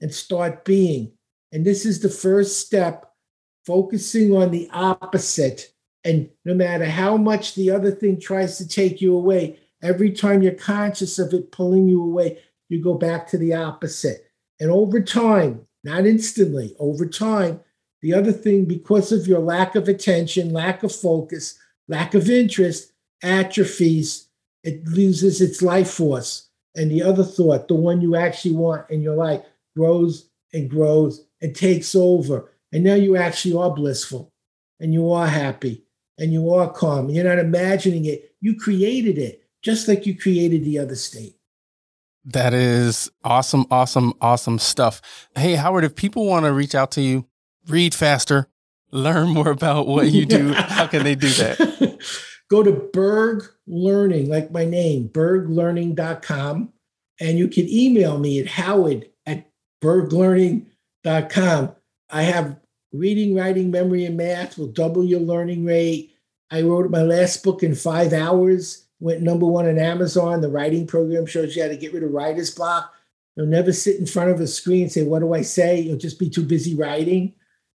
and 0.00 0.14
start 0.14 0.64
being. 0.64 1.12
And 1.52 1.64
this 1.64 1.84
is 1.84 2.00
the 2.00 2.08
first 2.08 2.60
step 2.60 3.12
focusing 3.66 4.34
on 4.34 4.50
the 4.50 4.68
opposite. 4.72 5.72
And 6.04 6.30
no 6.44 6.54
matter 6.54 6.86
how 6.86 7.16
much 7.16 7.54
the 7.54 7.70
other 7.70 7.90
thing 7.90 8.18
tries 8.20 8.58
to 8.58 8.68
take 8.68 9.00
you 9.00 9.14
away, 9.16 9.58
every 9.82 10.12
time 10.12 10.42
you're 10.42 10.52
conscious 10.52 11.18
of 11.18 11.32
it 11.34 11.52
pulling 11.52 11.88
you 11.88 12.02
away, 12.02 12.38
you 12.68 12.82
go 12.82 12.94
back 12.94 13.26
to 13.28 13.38
the 13.38 13.54
opposite. 13.54 14.30
And 14.60 14.70
over 14.70 15.00
time, 15.00 15.66
not 15.84 16.06
instantly, 16.06 16.74
over 16.78 17.06
time, 17.06 17.60
the 18.00 18.14
other 18.14 18.32
thing, 18.32 18.64
because 18.64 19.12
of 19.12 19.26
your 19.26 19.40
lack 19.40 19.74
of 19.74 19.88
attention, 19.88 20.52
lack 20.52 20.82
of 20.82 20.94
focus, 20.94 21.58
lack 21.88 22.14
of 22.14 22.30
interest, 22.30 22.92
atrophies, 23.22 24.28
it 24.64 24.86
loses 24.86 25.40
its 25.40 25.62
life 25.62 25.90
force. 25.90 26.48
And 26.74 26.90
the 26.90 27.02
other 27.02 27.24
thought, 27.24 27.68
the 27.68 27.74
one 27.74 28.00
you 28.00 28.16
actually 28.16 28.54
want 28.54 28.90
in 28.90 29.02
your 29.02 29.14
life, 29.14 29.42
grows 29.76 30.28
and 30.52 30.68
grows 30.68 31.24
and 31.40 31.54
takes 31.54 31.94
over. 31.94 32.50
And 32.72 32.84
now 32.84 32.94
you 32.94 33.16
actually 33.16 33.54
are 33.54 33.74
blissful 33.74 34.32
and 34.80 34.92
you 34.92 35.10
are 35.12 35.26
happy 35.26 35.84
and 36.18 36.32
you 36.32 36.52
are 36.52 36.72
calm. 36.72 37.10
You're 37.10 37.24
not 37.24 37.38
imagining 37.38 38.06
it. 38.06 38.34
You 38.40 38.56
created 38.56 39.18
it 39.18 39.41
just 39.62 39.88
like 39.88 40.06
you 40.06 40.16
created 40.18 40.64
the 40.64 40.78
other 40.78 40.96
state. 40.96 41.36
That 42.24 42.54
is 42.54 43.10
awesome, 43.24 43.66
awesome, 43.70 44.14
awesome 44.20 44.58
stuff. 44.58 45.00
Hey, 45.34 45.54
Howard, 45.54 45.84
if 45.84 45.96
people 45.96 46.26
want 46.26 46.46
to 46.46 46.52
reach 46.52 46.74
out 46.74 46.92
to 46.92 47.00
you, 47.00 47.26
read 47.68 47.94
faster, 47.94 48.48
learn 48.92 49.28
more 49.30 49.50
about 49.50 49.86
what 49.88 50.10
you 50.10 50.26
do, 50.26 50.52
how 50.56 50.86
can 50.86 51.02
they 51.02 51.14
do 51.14 51.28
that? 51.30 51.98
Go 52.50 52.62
to 52.62 52.72
Berg 52.72 53.44
Learning, 53.66 54.28
like 54.28 54.50
my 54.50 54.64
name, 54.64 55.08
berglearning.com. 55.08 56.72
And 57.20 57.38
you 57.38 57.48
can 57.48 57.68
email 57.68 58.18
me 58.18 58.40
at 58.40 58.46
howard 58.46 59.08
at 59.26 59.50
berglearning.com. 59.82 61.74
I 62.10 62.22
have 62.22 62.60
reading, 62.92 63.34
writing, 63.34 63.70
memory, 63.70 64.04
and 64.04 64.16
math 64.16 64.58
will 64.58 64.66
double 64.66 65.04
your 65.04 65.20
learning 65.20 65.64
rate. 65.64 66.14
I 66.50 66.62
wrote 66.62 66.90
my 66.90 67.02
last 67.02 67.42
book 67.42 67.62
in 67.62 67.74
five 67.74 68.12
hours, 68.12 68.86
went 69.02 69.22
number 69.22 69.46
one 69.46 69.66
on 69.68 69.78
Amazon. 69.78 70.40
The 70.40 70.48
writing 70.48 70.86
program 70.86 71.26
shows 71.26 71.56
you 71.56 71.62
how 71.62 71.68
to 71.68 71.76
get 71.76 71.92
rid 71.92 72.04
of 72.04 72.12
writer's 72.12 72.54
block. 72.54 72.94
You'll 73.36 73.46
never 73.46 73.72
sit 73.72 73.98
in 73.98 74.06
front 74.06 74.30
of 74.30 74.40
a 74.40 74.46
screen 74.46 74.82
and 74.82 74.92
say, 74.92 75.02
What 75.02 75.20
do 75.20 75.34
I 75.34 75.42
say? 75.42 75.80
You'll 75.80 75.98
just 75.98 76.18
be 76.18 76.30
too 76.30 76.44
busy 76.44 76.74
writing, 76.74 77.34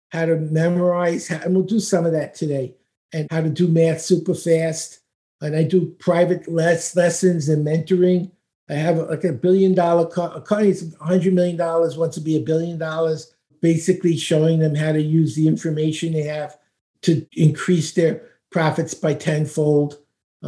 how 0.10 0.26
to 0.26 0.36
memorize, 0.36 1.30
and 1.32 1.56
we'll 1.56 1.66
do 1.66 1.80
some 1.80 2.06
of 2.06 2.12
that 2.12 2.36
today, 2.36 2.76
and 3.14 3.28
how 3.32 3.42
to 3.42 3.50
do 3.50 3.68
math 3.68 4.02
super 4.02 4.36
fast. 4.36 5.00
And 5.42 5.56
I 5.56 5.64
do 5.64 5.96
private 6.00 6.48
less 6.48 6.96
lessons 6.96 7.50
and 7.50 7.66
mentoring. 7.66 8.32
I 8.70 8.74
have 8.74 8.98
like 8.98 9.24
a 9.24 9.34
billion 9.34 9.76
dollar 9.76 10.08
company, 10.08 10.72
$100 10.72 11.34
million, 11.34 11.58
wants 11.58 12.16
to 12.16 12.22
be 12.22 12.38
a 12.38 12.42
billion 12.42 12.78
dollars 12.78 13.34
basically 13.62 14.18
showing 14.18 14.60
them 14.60 14.76
how 14.76 14.92
to 14.92 15.02
use 15.02 15.36
the 15.36 15.48
information 15.48 16.14
they 16.14 16.24
have 16.24 16.58
to 17.02 17.26
increase 17.34 17.94
their 17.94 18.22
profits 18.52 18.94
by 18.94 19.14
tenfold. 19.14 19.98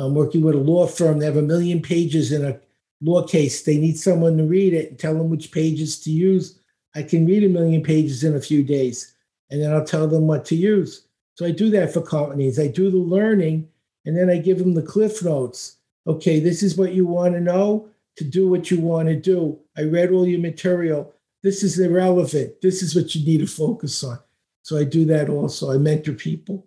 I'm 0.06 0.14
working 0.14 0.42
with 0.42 0.56
a 0.56 0.60
law 0.60 0.88
firm. 0.88 1.20
They 1.20 1.26
have 1.26 1.38
a 1.38 1.42
million 1.42 1.82
pages 1.82 2.32
in 2.32 2.46
a 2.46 2.60
law 3.02 3.26
case. 3.26 3.64
They 3.64 3.78
need 3.78 4.00
someone 4.00 4.38
to 4.38 4.44
read 4.44 4.74
it 4.74 4.90
and 4.90 5.00
tell 5.00 5.14
them 5.14 5.30
which 5.30 5.52
pages 5.52 6.00
to 6.02 6.12
use. 6.12 6.60
I 6.96 7.04
can 7.04 7.26
read 7.26 7.44
a 7.44 7.50
million 7.50 7.84
pages 7.84 8.24
in 8.24 8.36
a 8.36 8.42
few 8.42 8.64
days, 8.64 9.16
and 9.50 9.62
then 9.62 9.72
I'll 9.72 9.86
tell 9.86 10.08
them 10.08 10.28
what 10.28 10.46
to 10.46 10.56
use. 10.56 11.08
So 11.36 11.46
I 11.46 11.52
do 11.52 11.70
that 11.72 11.94
for 11.94 12.02
companies. 12.02 12.60
I 12.60 12.68
do 12.68 12.90
the 12.90 12.98
learning, 12.98 13.70
and 14.06 14.18
then 14.18 14.30
I 14.30 14.38
give 14.38 14.60
them 14.60 14.74
the 14.74 14.82
cliff 14.82 15.24
notes. 15.24 15.78
Okay, 16.08 16.40
this 16.40 16.64
is 16.64 16.78
what 16.78 16.94
you 16.94 17.06
want 17.06 17.34
to 17.36 17.42
know 17.42 17.90
to 18.16 18.24
do 18.24 18.48
what 18.48 18.72
you 18.72 18.80
want 18.80 19.08
to 19.10 19.16
do. 19.16 19.60
I 19.78 19.84
read 19.84 20.12
all 20.12 20.28
your 20.28 20.40
material. 20.40 21.14
This 21.44 21.62
is 21.64 21.80
irrelevant. 21.80 22.62
This 22.62 22.82
is 22.82 22.96
what 22.96 23.14
you 23.14 23.26
need 23.26 23.40
to 23.40 23.48
focus 23.48 24.04
on. 24.04 24.20
So 24.64 24.78
I 24.78 24.84
do 24.84 25.06
that 25.06 25.30
also. 25.30 25.72
I 25.72 25.78
mentor 25.78 26.14
people. 26.14 26.66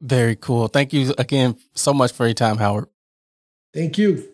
Very 0.00 0.36
cool. 0.36 0.68
Thank 0.68 0.92
you 0.92 1.14
again 1.18 1.56
so 1.74 1.92
much 1.92 2.12
for 2.12 2.26
your 2.26 2.34
time, 2.34 2.56
Howard. 2.58 2.86
Thank 3.74 3.98
you. 3.98 4.28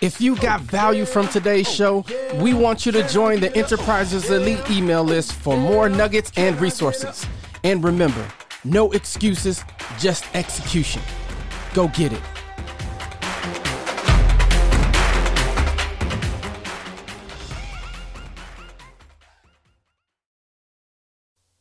If 0.00 0.20
you 0.20 0.36
got 0.36 0.60
value 0.60 1.04
from 1.04 1.26
today's 1.26 1.68
show, 1.68 2.04
we 2.36 2.54
want 2.54 2.86
you 2.86 2.92
to 2.92 3.06
join 3.08 3.40
the 3.40 3.54
Enterprises 3.56 4.30
Elite 4.30 4.70
email 4.70 5.02
list 5.02 5.32
for 5.32 5.56
more 5.56 5.88
nuggets 5.88 6.30
and 6.36 6.60
resources. 6.60 7.26
And 7.64 7.82
remember, 7.82 8.24
no 8.62 8.92
excuses, 8.92 9.64
just 9.98 10.24
execution. 10.36 11.02
Go 11.74 11.88
get 11.88 12.12
it. 12.12 12.22